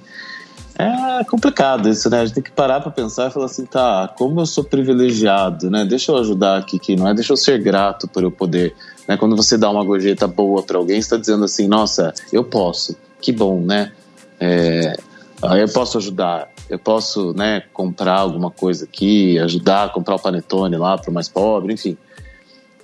é 0.78 1.24
complicado 1.24 1.88
isso, 1.88 2.08
né? 2.08 2.20
A 2.20 2.24
gente 2.26 2.34
tem 2.34 2.42
que 2.44 2.52
parar 2.52 2.80
para 2.80 2.92
pensar 2.92 3.28
e 3.28 3.32
falar 3.32 3.46
assim, 3.46 3.66
tá, 3.66 4.12
como 4.16 4.40
eu 4.40 4.46
sou 4.46 4.62
privilegiado, 4.62 5.68
né? 5.68 5.84
Deixa 5.84 6.12
eu 6.12 6.16
ajudar 6.18 6.58
aqui, 6.58 6.78
que 6.78 6.94
não 6.94 7.08
é? 7.08 7.14
Deixa 7.14 7.32
eu 7.32 7.36
ser 7.36 7.60
grato 7.60 8.06
por 8.06 8.22
eu 8.22 8.30
poder. 8.30 8.72
Né? 9.08 9.16
Quando 9.16 9.34
você 9.34 9.58
dá 9.58 9.68
uma 9.68 9.82
gorjeta 9.82 10.28
boa 10.28 10.62
para 10.62 10.78
alguém, 10.78 10.98
está 10.98 11.16
dizendo 11.16 11.44
assim, 11.44 11.66
nossa, 11.66 12.14
eu 12.32 12.44
posso, 12.44 12.96
que 13.20 13.32
bom, 13.32 13.60
né? 13.60 13.90
É, 14.38 14.96
eu 15.42 15.68
posso 15.72 15.98
ajudar 15.98 16.50
eu 16.68 16.78
posso 16.78 17.32
né, 17.34 17.62
comprar 17.72 18.18
alguma 18.18 18.50
coisa 18.50 18.84
aqui, 18.84 19.38
ajudar 19.38 19.84
a 19.84 19.88
comprar 19.88 20.16
o 20.16 20.18
panetone 20.18 20.76
lá 20.76 20.98
para 20.98 21.10
o 21.10 21.14
mais 21.14 21.28
pobre, 21.28 21.72
enfim. 21.72 21.96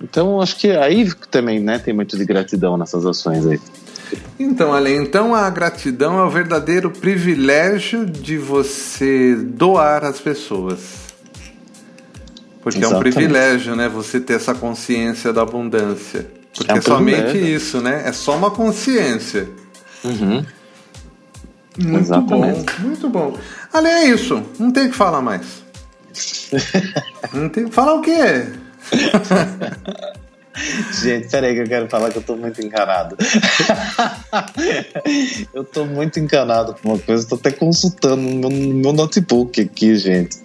Então, 0.01 0.41
acho 0.41 0.57
que 0.57 0.71
aí 0.71 1.11
também 1.29 1.59
né, 1.59 1.79
tem 1.79 1.93
muito 1.93 2.17
de 2.17 2.25
gratidão 2.25 2.77
nessas 2.77 3.05
ações 3.05 3.45
aí. 3.45 3.59
Então, 4.39 4.73
Ale, 4.73 4.95
então 4.95 5.33
a 5.33 5.49
gratidão 5.49 6.19
é 6.19 6.23
o 6.23 6.29
verdadeiro 6.29 6.91
privilégio 6.91 8.05
de 8.05 8.37
você 8.37 9.35
doar 9.35 10.03
às 10.05 10.19
pessoas. 10.19 11.03
Porque 12.61 12.79
Exatamente. 12.79 12.93
é 12.93 13.09
um 13.09 13.13
privilégio, 13.13 13.75
né? 13.75 13.89
Você 13.89 14.21
ter 14.21 14.33
essa 14.35 14.53
consciência 14.53 15.33
da 15.33 15.41
abundância. 15.41 16.27
Porque 16.55 16.71
é, 16.71 16.75
um 16.75 16.77
é 16.77 16.81
somente 16.81 17.37
isso, 17.37 17.81
né? 17.81 18.03
É 18.05 18.13
só 18.13 18.37
uma 18.37 18.51
consciência. 18.51 19.49
Uhum. 20.03 20.45
Muito 21.77 21.99
Exatamente. 21.99 22.73
bom, 22.73 22.87
muito 22.87 23.09
bom. 23.09 23.37
Ali 23.71 23.87
é 23.87 24.09
isso, 24.09 24.43
não 24.59 24.71
tem 24.71 24.87
o 24.87 24.91
que 24.91 24.95
falar 24.95 25.21
mais. 25.21 25.63
não 27.33 27.49
tem 27.49 27.69
falar 27.71 27.95
o 27.95 28.01
quê? 28.01 28.45
Gente, 31.01 31.29
peraí 31.29 31.55
que 31.55 31.61
eu 31.61 31.67
quero 31.67 31.89
falar 31.89 32.11
que 32.11 32.17
eu 32.17 32.21
tô 32.21 32.35
muito 32.35 32.61
encanado. 32.61 33.17
eu 35.51 35.63
tô 35.63 35.85
muito 35.85 36.19
encanado 36.19 36.75
com 36.75 36.89
uma 36.89 36.99
coisa, 36.99 37.27
tô 37.27 37.35
até 37.35 37.51
consultando 37.51 38.21
no 38.21 38.35
meu, 38.35 38.49
no 38.49 38.73
meu 38.75 38.93
notebook 38.93 39.59
aqui, 39.59 39.95
gente. 39.95 40.37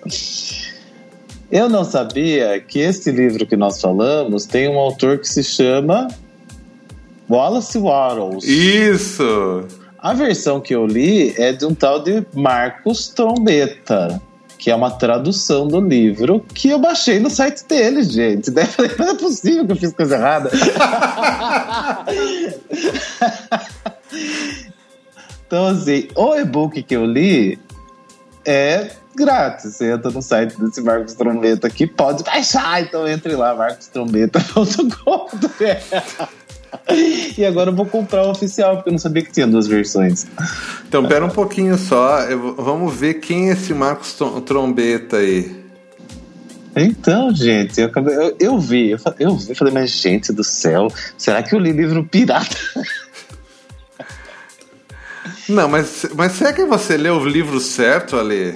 Eu 1.51 1.69
não 1.69 1.85
sabia 1.85 2.59
que 2.61 2.79
esse 2.79 3.11
livro 3.11 3.47
que 3.47 3.57
nós 3.57 3.81
falamos 3.81 4.47
tem 4.47 4.69
um 4.69 4.79
autor 4.79 5.19
que 5.19 5.29
se 5.29 5.45
chama 5.45 6.09
Wallace 7.29 7.77
Wattles. 7.77 8.45
Isso! 8.45 9.67
A 9.99 10.15
versão 10.15 10.61
que 10.61 10.75
eu 10.75 10.87
li 10.87 11.35
é 11.37 11.53
de 11.53 11.67
um 11.67 11.75
tal 11.75 12.01
de 12.01 12.25
Marcos 12.33 13.09
Trombeta, 13.09 14.23
que 14.57 14.71
é 14.71 14.75
uma 14.75 14.93
tradução 14.93 15.67
do 15.67 15.81
livro 15.81 16.39
que 16.55 16.69
eu 16.69 16.79
baixei 16.79 17.19
no 17.19 17.29
site 17.29 17.67
dele, 17.67 18.05
gente. 18.05 18.49
Daí 18.51 18.67
falei, 18.67 18.93
não 18.97 19.09
é 19.09 19.15
possível 19.17 19.67
que 19.67 19.73
eu 19.73 19.77
fiz 19.77 19.93
coisa 19.93 20.15
errada. 20.15 20.53
então, 25.47 25.67
assim, 25.67 26.07
o 26.15 26.37
e-book 26.37 26.81
que 26.81 26.95
eu 26.95 27.05
li 27.05 27.59
é 28.47 28.93
grátis. 29.17 29.75
Você 29.75 29.91
entra 29.91 30.13
no 30.13 30.23
site 30.23 30.57
desse 30.61 30.81
Marcos 30.81 31.15
Trombeta 31.15 31.67
aqui, 31.67 31.89
pode 31.89 32.23
baixar. 32.23 32.83
Então 32.83 33.09
entre 33.09 33.35
lá, 33.35 33.53
marcostrombeta.com.br. 33.53 36.38
E 37.37 37.45
agora 37.45 37.71
eu 37.71 37.75
vou 37.75 37.87
comprar 37.87 38.25
o 38.27 38.31
oficial, 38.31 38.77
porque 38.77 38.89
eu 38.89 38.93
não 38.93 38.99
sabia 38.99 39.23
que 39.23 39.33
tinha 39.33 39.47
duas 39.47 39.67
versões. 39.67 40.27
Então, 40.89 41.07
pera 41.07 41.25
um 41.25 41.31
pouquinho 41.31 41.77
só. 41.79 42.21
eu- 42.23 42.55
vamos 42.57 42.95
ver 42.95 43.15
quem 43.15 43.49
é 43.51 43.53
esse 43.53 43.73
Marcos 43.75 44.13
Trom- 44.15 44.41
Trombeta 44.41 45.17
aí. 45.19 45.57
Então, 46.77 47.35
gente, 47.35 47.81
eu, 47.81 47.87
acabei- 47.87 48.15
eu, 48.15 48.37
eu 48.39 48.59
vi, 48.59 48.91
eu, 48.91 48.99
eu 49.19 49.37
vi, 49.37 49.55
falei, 49.55 49.73
mas 49.75 49.91
gente 49.91 50.33
do 50.33 50.45
céu, 50.45 50.89
será 51.17 51.43
que 51.43 51.55
eu 51.55 51.59
li 51.59 51.73
livro 51.73 52.05
pirata? 52.05 52.57
Não, 55.49 55.69
mas, 55.69 56.07
mas 56.15 56.33
será 56.33 56.53
que 56.53 56.65
você 56.65 56.97
leu 56.97 57.17
o 57.17 57.25
livro 57.25 57.59
certo, 57.59 58.17
Ale? 58.17 58.55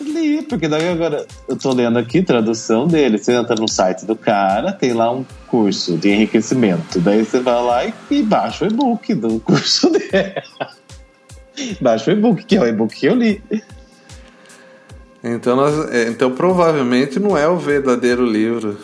Li, 0.00 0.42
porque 0.42 0.68
daí 0.68 0.88
agora 0.88 1.26
eu 1.48 1.56
tô 1.56 1.72
lendo 1.72 1.98
aqui 1.98 2.22
tradução 2.22 2.86
dele. 2.86 3.18
Você 3.18 3.32
entra 3.32 3.54
no 3.56 3.68
site 3.68 4.04
do 4.04 4.16
cara, 4.16 4.72
tem 4.72 4.92
lá 4.92 5.10
um 5.10 5.24
curso 5.46 5.96
de 5.96 6.10
enriquecimento. 6.10 7.00
Daí 7.00 7.24
você 7.24 7.40
vai 7.40 7.62
lá 7.62 7.84
e, 7.84 7.94
e 8.10 8.22
baixa 8.22 8.64
o 8.64 8.68
e-book 8.68 9.14
do 9.14 9.40
curso 9.44 9.90
dele. 9.90 10.42
baixa 11.80 12.10
o 12.10 12.14
e-book, 12.14 12.44
que 12.44 12.56
é 12.56 12.60
o 12.60 12.66
e-book 12.66 12.94
que 12.94 13.06
eu 13.06 13.14
li. 13.14 13.42
Então, 15.22 15.56
nós, 15.56 15.90
é, 15.90 16.08
então 16.08 16.30
provavelmente 16.30 17.18
não 17.18 17.36
é 17.36 17.48
o 17.48 17.58
verdadeiro 17.58 18.24
livro. 18.24 18.78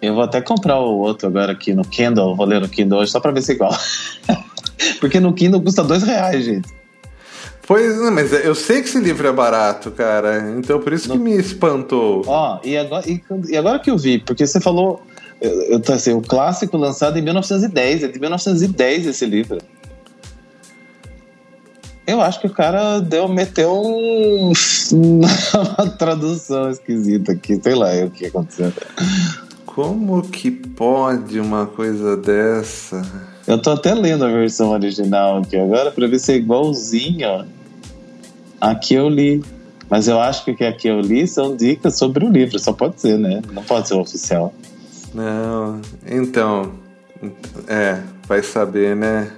Eu 0.00 0.14
vou 0.14 0.24
até 0.24 0.40
comprar 0.40 0.80
o 0.80 0.98
outro 0.98 1.28
agora 1.28 1.52
aqui 1.52 1.72
no 1.72 1.84
Kindle, 1.84 2.34
vou 2.34 2.44
ler 2.44 2.60
no 2.60 2.68
Kindle 2.68 3.00
hoje 3.00 3.12
só 3.12 3.20
pra 3.20 3.30
ver 3.30 3.42
se 3.42 3.52
é 3.52 3.54
igual. 3.54 3.72
Porque 5.00 5.20
no 5.20 5.32
Kindle 5.32 5.62
custa 5.62 5.84
dois 5.84 6.02
reais, 6.02 6.44
gente. 6.44 6.81
Pois, 7.66 7.96
não, 7.96 8.10
mas 8.10 8.32
eu 8.32 8.54
sei 8.54 8.82
que 8.82 8.88
esse 8.88 8.98
livro 8.98 9.26
é 9.26 9.32
barato, 9.32 9.90
cara. 9.92 10.50
Então 10.58 10.80
por 10.80 10.92
isso 10.92 11.08
que 11.08 11.18
me 11.18 11.36
espantou. 11.36 12.22
Ó, 12.26 12.58
e 12.64 12.76
agora, 12.76 13.08
e, 13.08 13.22
e 13.48 13.56
agora 13.56 13.78
que 13.78 13.90
eu 13.90 13.96
vi, 13.96 14.18
porque 14.18 14.46
você 14.46 14.60
falou, 14.60 15.00
eu, 15.40 15.50
eu 15.62 15.82
assim, 15.94 16.12
o 16.12 16.20
clássico 16.20 16.76
lançado 16.76 17.18
em 17.18 17.22
1910, 17.22 18.02
é 18.04 18.08
de 18.08 18.18
1910 18.18 19.06
esse 19.06 19.24
livro. 19.24 19.58
Eu 22.04 22.20
acho 22.20 22.40
que 22.40 22.48
o 22.48 22.50
cara 22.50 22.98
deu, 22.98 23.28
meteu 23.28 23.72
um, 23.72 24.52
uma 24.92 25.90
tradução 25.90 26.68
esquisita 26.68 27.32
aqui, 27.32 27.60
sei 27.62 27.74
lá 27.74 27.94
o 28.04 28.10
que 28.10 28.26
aconteceu. 28.26 28.72
Como 29.64 30.20
que 30.22 30.50
pode 30.50 31.38
uma 31.38 31.66
coisa 31.66 32.16
dessa? 32.16 33.02
Eu 33.46 33.60
tô 33.60 33.70
até 33.70 33.94
lendo 33.94 34.24
a 34.24 34.28
versão 34.28 34.70
original 34.70 35.38
aqui 35.38 35.56
agora 35.56 35.90
pra 35.90 36.06
ver 36.06 36.18
se 36.18 36.32
é 36.32 36.36
igualzinho 36.36 37.46
a 38.60 38.74
que 38.74 38.94
eu 38.94 39.08
li. 39.08 39.42
Mas 39.90 40.08
eu 40.08 40.18
acho 40.20 40.44
que 40.44 40.52
o 40.52 40.56
que 40.56 40.64
aqui 40.64 40.88
eu 40.88 41.00
li 41.00 41.26
são 41.26 41.54
dicas 41.54 41.98
sobre 41.98 42.24
o 42.24 42.30
livro, 42.30 42.58
só 42.58 42.72
pode 42.72 43.00
ser, 43.00 43.18
né? 43.18 43.42
Não 43.52 43.62
pode 43.62 43.88
ser 43.88 43.94
o 43.94 44.00
oficial. 44.00 44.54
Não, 45.12 45.80
então, 46.06 46.72
é, 47.68 47.98
vai 48.26 48.42
saber, 48.42 48.96
né? 48.96 49.30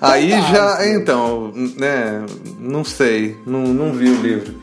Aí 0.00 0.30
já, 0.30 0.86
então, 0.86 1.50
né? 1.76 2.24
Não 2.60 2.84
sei, 2.84 3.36
não, 3.46 3.62
não 3.62 3.92
vi 3.92 4.10
o 4.10 4.22
livro. 4.22 4.54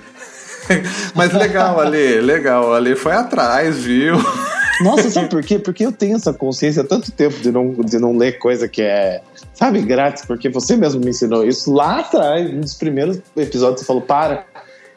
Mas 1.13 1.33
legal, 1.33 1.79
Ale, 1.79 2.21
legal. 2.21 2.73
Ale 2.73 2.95
foi 2.95 3.13
atrás, 3.13 3.83
viu? 3.83 4.15
Nossa, 4.83 5.09
sabe 5.09 5.29
por 5.31 5.43
quê? 5.43 5.59
Porque 5.59 5.85
eu 5.85 5.91
tenho 5.91 6.15
essa 6.15 6.33
consciência 6.33 6.81
há 6.81 6.85
tanto 6.85 7.11
tempo 7.11 7.39
de 7.39 7.51
não, 7.51 7.73
de 7.73 7.99
não 7.99 8.15
ler 8.15 8.39
coisa 8.39 8.67
que 8.67 8.81
é, 8.81 9.21
sabe, 9.53 9.81
grátis, 9.81 10.25
porque 10.25 10.49
você 10.49 10.75
mesmo 10.75 11.01
me 11.01 11.09
ensinou 11.09 11.45
isso 11.45 11.71
lá 11.71 11.99
atrás, 11.99 12.49
dos 12.49 12.73
primeiros 12.75 13.19
episódios, 13.35 13.81
você 13.81 13.85
falou, 13.85 14.01
para 14.01 14.45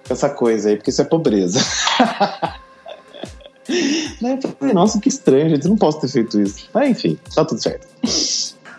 com 0.07 0.13
essa 0.13 0.29
coisa 0.29 0.69
aí, 0.69 0.77
porque 0.77 0.91
isso 0.91 1.03
é 1.03 1.05
pobreza. 1.05 1.61
Falei, 4.21 4.75
nossa, 4.75 5.01
que 5.01 5.09
estranho, 5.09 5.49
gente, 5.51 5.65
eu 5.65 5.71
não 5.71 5.77
posso 5.77 6.01
ter 6.01 6.09
feito 6.09 6.41
isso. 6.41 6.69
Mas 6.73 6.91
enfim, 6.91 7.19
tá 7.35 7.45
tudo 7.45 7.63
certo. 7.63 7.87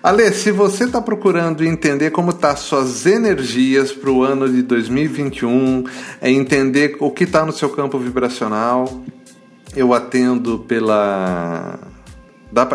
Ale, 0.04 0.32
se 0.32 0.52
você 0.52 0.84
está 0.84 1.02
procurando 1.02 1.66
entender 1.66 2.12
como 2.12 2.32
tá 2.32 2.56
suas 2.56 3.08
energias 3.08 3.92
para 3.92 4.12
o 4.12 4.22
ano 4.24 4.48
de 4.48 4.62
2021, 4.62 5.84
é 6.22 6.30
entender 6.30 6.96
o 7.00 7.10
que 7.10 7.24
está 7.24 7.44
no 7.44 7.52
seu 7.52 7.70
campo 7.70 7.98
vibracional, 7.98 9.02
eu 9.76 9.94
atendo 9.94 10.60
pela 10.60 11.80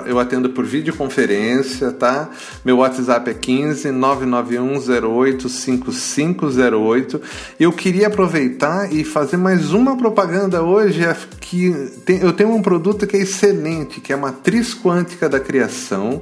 eu 0.07 0.19
atendo 0.19 0.51
por 0.51 0.67
videoconferência, 0.67 1.91
tá? 1.93 2.29
Meu 2.63 2.79
WhatsApp 2.79 3.31
é 3.31 3.35
15 3.35 3.91
99108 3.91 5.49
5508. 5.49 7.21
Eu 7.59 7.73
queria 7.73 8.09
aproveitar 8.09 8.93
e 8.93 9.05
fazer 9.05 9.39
mais 9.39 9.73
uma 9.73 9.97
propaganda 9.97 10.63
hoje 10.63 11.03
é 11.03 11.17
que 11.41 11.73
tem- 12.05 12.21
eu 12.21 12.33
tenho 12.35 12.51
um 12.55 12.61
produto 12.61 13.07
que 13.07 13.17
é 13.17 13.21
excelente, 13.21 14.01
que 14.03 14.13
é 14.13 14.17
a 14.17 14.19
matriz 14.19 14.75
quântica 14.75 15.31
da 15.31 15.41
criação. 15.41 16.21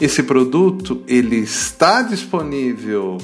Esse 0.00 0.22
produto 0.22 1.02
ele 1.06 1.36
está 1.36 2.00
disponível 2.00 3.18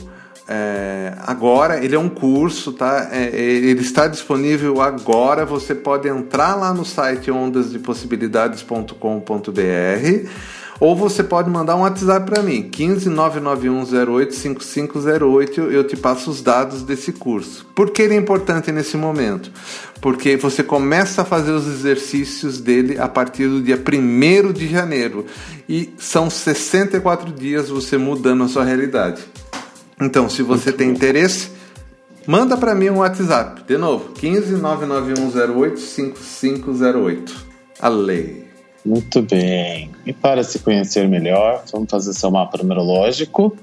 é, 0.46 1.14
agora, 1.26 1.82
ele 1.82 1.94
é 1.94 1.98
um 1.98 2.08
curso, 2.08 2.72
tá? 2.72 3.08
É, 3.10 3.24
é, 3.24 3.40
ele 3.40 3.80
está 3.80 4.06
disponível 4.06 4.82
agora. 4.82 5.46
Você 5.46 5.74
pode 5.74 6.06
entrar 6.08 6.54
lá 6.54 6.74
no 6.74 6.84
site 6.84 7.30
ondasdepossibilidades.com.br 7.30 10.28
ou 10.80 10.96
você 10.96 11.22
pode 11.22 11.48
mandar 11.48 11.76
um 11.76 11.80
WhatsApp 11.80 12.28
para 12.28 12.42
mim, 12.42 12.68
15 12.68 13.08
99108 13.08 14.34
5508. 14.34 15.60
Eu 15.62 15.84
te 15.84 15.96
passo 15.96 16.30
os 16.30 16.42
dados 16.42 16.82
desse 16.82 17.12
curso. 17.12 17.66
Por 17.74 17.90
que 17.90 18.02
ele 18.02 18.14
é 18.14 18.18
importante 18.18 18.72
nesse 18.72 18.96
momento? 18.96 19.50
Porque 20.00 20.36
você 20.36 20.62
começa 20.62 21.22
a 21.22 21.24
fazer 21.24 21.52
os 21.52 21.66
exercícios 21.66 22.60
dele 22.60 22.98
a 22.98 23.08
partir 23.08 23.48
do 23.48 23.62
dia 23.62 23.78
1 23.78 24.52
de 24.52 24.68
janeiro 24.68 25.24
e 25.68 25.94
são 25.96 26.28
64 26.28 27.32
dias 27.32 27.70
você 27.70 27.96
mudando 27.96 28.44
a 28.44 28.48
sua 28.48 28.64
realidade. 28.64 29.22
Então, 30.00 30.28
se 30.28 30.42
você 30.42 30.72
tem 30.72 30.90
interesse, 30.90 31.50
manda 32.26 32.56
para 32.56 32.74
mim 32.74 32.90
um 32.90 32.98
WhatsApp. 32.98 33.62
De 33.66 33.76
novo, 33.76 34.12
15 34.12 34.56
99108 34.56 35.80
5508. 35.80 37.46
A 37.80 37.88
lei. 37.88 38.44
Muito 38.84 39.22
bem. 39.22 39.90
E 40.04 40.12
para 40.12 40.42
se 40.44 40.58
conhecer 40.58 41.08
melhor, 41.08 41.64
vamos 41.72 41.90
fazer 41.90 42.12
seu 42.12 42.30
mapa 42.30 42.58
numerológico. 42.58 43.56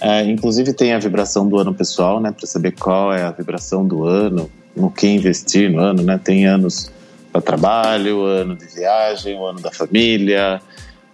É, 0.00 0.24
inclusive 0.24 0.72
tem 0.72 0.92
a 0.92 0.98
vibração 0.98 1.48
do 1.48 1.58
ano 1.58 1.72
pessoal, 1.72 2.20
né? 2.20 2.32
Para 2.32 2.46
saber 2.46 2.72
qual 2.72 3.12
é 3.12 3.22
a 3.22 3.30
vibração 3.30 3.86
do 3.86 4.04
ano, 4.04 4.50
no 4.74 4.90
que 4.90 5.06
investir 5.06 5.70
no 5.70 5.80
ano, 5.80 6.02
né? 6.02 6.20
Tem 6.22 6.46
anos 6.46 6.90
para 7.32 7.40
trabalho, 7.40 8.24
ano 8.24 8.56
de 8.56 8.66
viagem, 8.66 9.38
o 9.38 9.46
ano 9.46 9.60
da 9.60 9.70
família, 9.70 10.60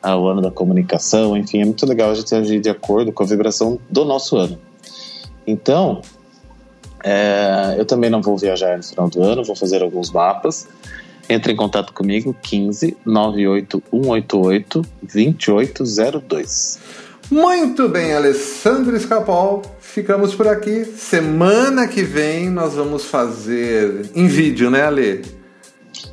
ah, 0.03 0.17
o 0.17 0.27
ano 0.27 0.43
da 0.43 0.51
comunicação, 0.51 1.37
enfim, 1.37 1.61
é 1.61 1.65
muito 1.65 1.87
legal 1.87 2.11
a 2.11 2.15
gente 2.15 2.35
agir 2.35 2.61
de 2.61 2.69
acordo 2.69 3.13
com 3.13 3.23
a 3.23 3.27
vibração 3.27 3.79
do 3.89 4.05
nosso 4.05 4.37
ano. 4.37 4.59
Então, 5.47 6.03
é, 7.05 7.77
eu 7.79 7.85
também 7.85 8.11
não 8.11 8.21
vou 8.21 8.37
viajar 8.37 8.77
no 8.77 8.83
final 8.83 9.09
do 9.09 9.23
ano, 9.23 9.45
vou 9.45 9.55
fazer 9.55 9.83
alguns 9.83 10.11
mapas. 10.11 10.67
Entre 11.29 11.53
em 11.53 11.57
contato 11.57 11.93
comigo, 11.93 12.35
15 12.43 12.97
98188 13.07 14.83
2802. 15.03 16.81
Muito 17.31 17.89
bem, 17.89 18.13
Alessandro 18.13 18.97
Escapol. 18.97 19.63
Ficamos 19.81 20.35
por 20.35 20.49
aqui. 20.49 20.85
Semana 20.85 21.87
que 21.87 22.03
vem 22.03 22.51
nós 22.51 22.75
vamos 22.75 23.05
fazer 23.05 24.11
em 24.15 24.27
vídeo, 24.27 24.71
né, 24.71 24.83
Ale? 24.83 25.42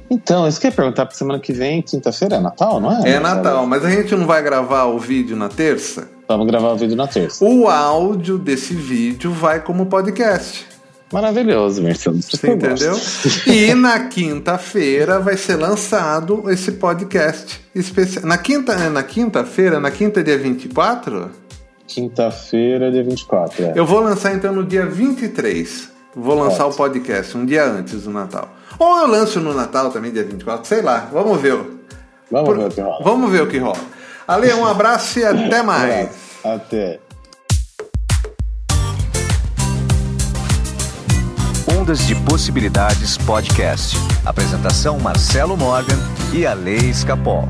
Então, 0.10 0.48
isso 0.48 0.60
que 0.60 0.68
eu 0.68 0.72
ia 0.72 0.76
perguntar 0.76 1.06
para 1.06 1.16
semana 1.16 1.40
que 1.40 1.54
vem, 1.54 1.82
quinta-feira, 1.82 2.38
é 2.38 2.40
Natal, 2.40 2.80
não 2.80 2.92
é? 2.92 3.12
É 3.12 3.20
Natal, 3.20 3.66
mas 3.68 3.86
a 3.86 3.90
gente 3.90 4.16
não 4.16 4.26
vai 4.26 4.42
gravar 4.42 4.86
o 4.86 4.98
vídeo 4.98 5.38
na 5.38 5.50
terça? 5.50 6.10
Vamos 6.28 6.48
gravar 6.48 6.70
o 6.74 6.78
vídeo 6.78 6.96
na 6.96 7.08
terça. 7.08 7.44
O 7.46 7.68
áudio 7.68 8.38
desse 8.38 8.74
vídeo 8.74 9.32
vai 9.32 9.62
como 9.62 9.86
podcast. 9.86 10.66
Maravilhoso, 11.12 11.82
Marcelo. 11.82 12.22
Você 12.22 12.52
entendeu? 12.52 12.96
E 13.48 13.74
na 13.74 14.08
quinta-feira 14.08 15.20
vai 15.20 15.36
ser 15.36 15.56
lançado 15.56 16.50
esse 16.52 16.74
podcast 16.74 17.60
especial. 17.74 18.26
Na 18.26 18.38
quinta, 18.38 18.74
é 18.74 18.90
na 18.90 19.02
quinta-feira, 19.02 19.80
na 19.80 19.90
quinta 19.90 20.24
dia 20.24 20.38
24? 20.38 21.32
Quinta-feira, 21.88 22.92
dia 22.92 23.04
24, 23.04 23.66
é. 23.66 23.74
Eu 23.76 23.86
vou 23.86 24.00
lançar 24.00 24.36
então 24.36 24.54
no 24.54 24.64
dia 24.64 24.86
23. 24.86 25.90
Vou 26.16 26.36
lançar 26.36 26.66
Pode. 26.66 26.76
o 26.76 26.78
podcast 26.78 27.38
um 27.38 27.46
dia 27.46 27.66
antes 27.66 28.04
do 28.04 28.12
Natal. 28.12 28.48
Ou 28.80 29.00
eu 29.00 29.08
lanço 29.08 29.42
no 29.42 29.54
Natal 29.54 29.92
também, 29.92 30.12
dia 30.12 30.24
24, 30.24 30.66
sei 30.66 30.82
lá. 30.82 31.10
Vamos 31.12 31.40
ver. 31.42 31.54
Vamos 32.32 32.50
Por... 32.50 32.58
ver 32.58 32.66
o 32.66 32.70
que 32.70 32.82
rola. 32.82 33.04
Vamos 33.04 33.32
ver 33.32 33.42
o 33.44 33.48
que 33.48 33.58
rola. 33.58 33.80
Ale, 34.26 34.54
um 34.54 34.66
abraço 34.66 35.20
e 35.20 35.26
até 35.26 35.62
mais. 35.64 36.10
Até. 36.44 37.00
Ondas 41.78 42.08
de 42.08 42.16
Possibilidades 42.16 43.18
Podcast. 43.18 43.98
Apresentação 44.26 44.98
Marcelo 45.00 45.58
Morgan 45.58 45.98
e 46.34 46.46
a 46.46 46.54
Lei 46.54 46.90
Escapol. 46.90 47.50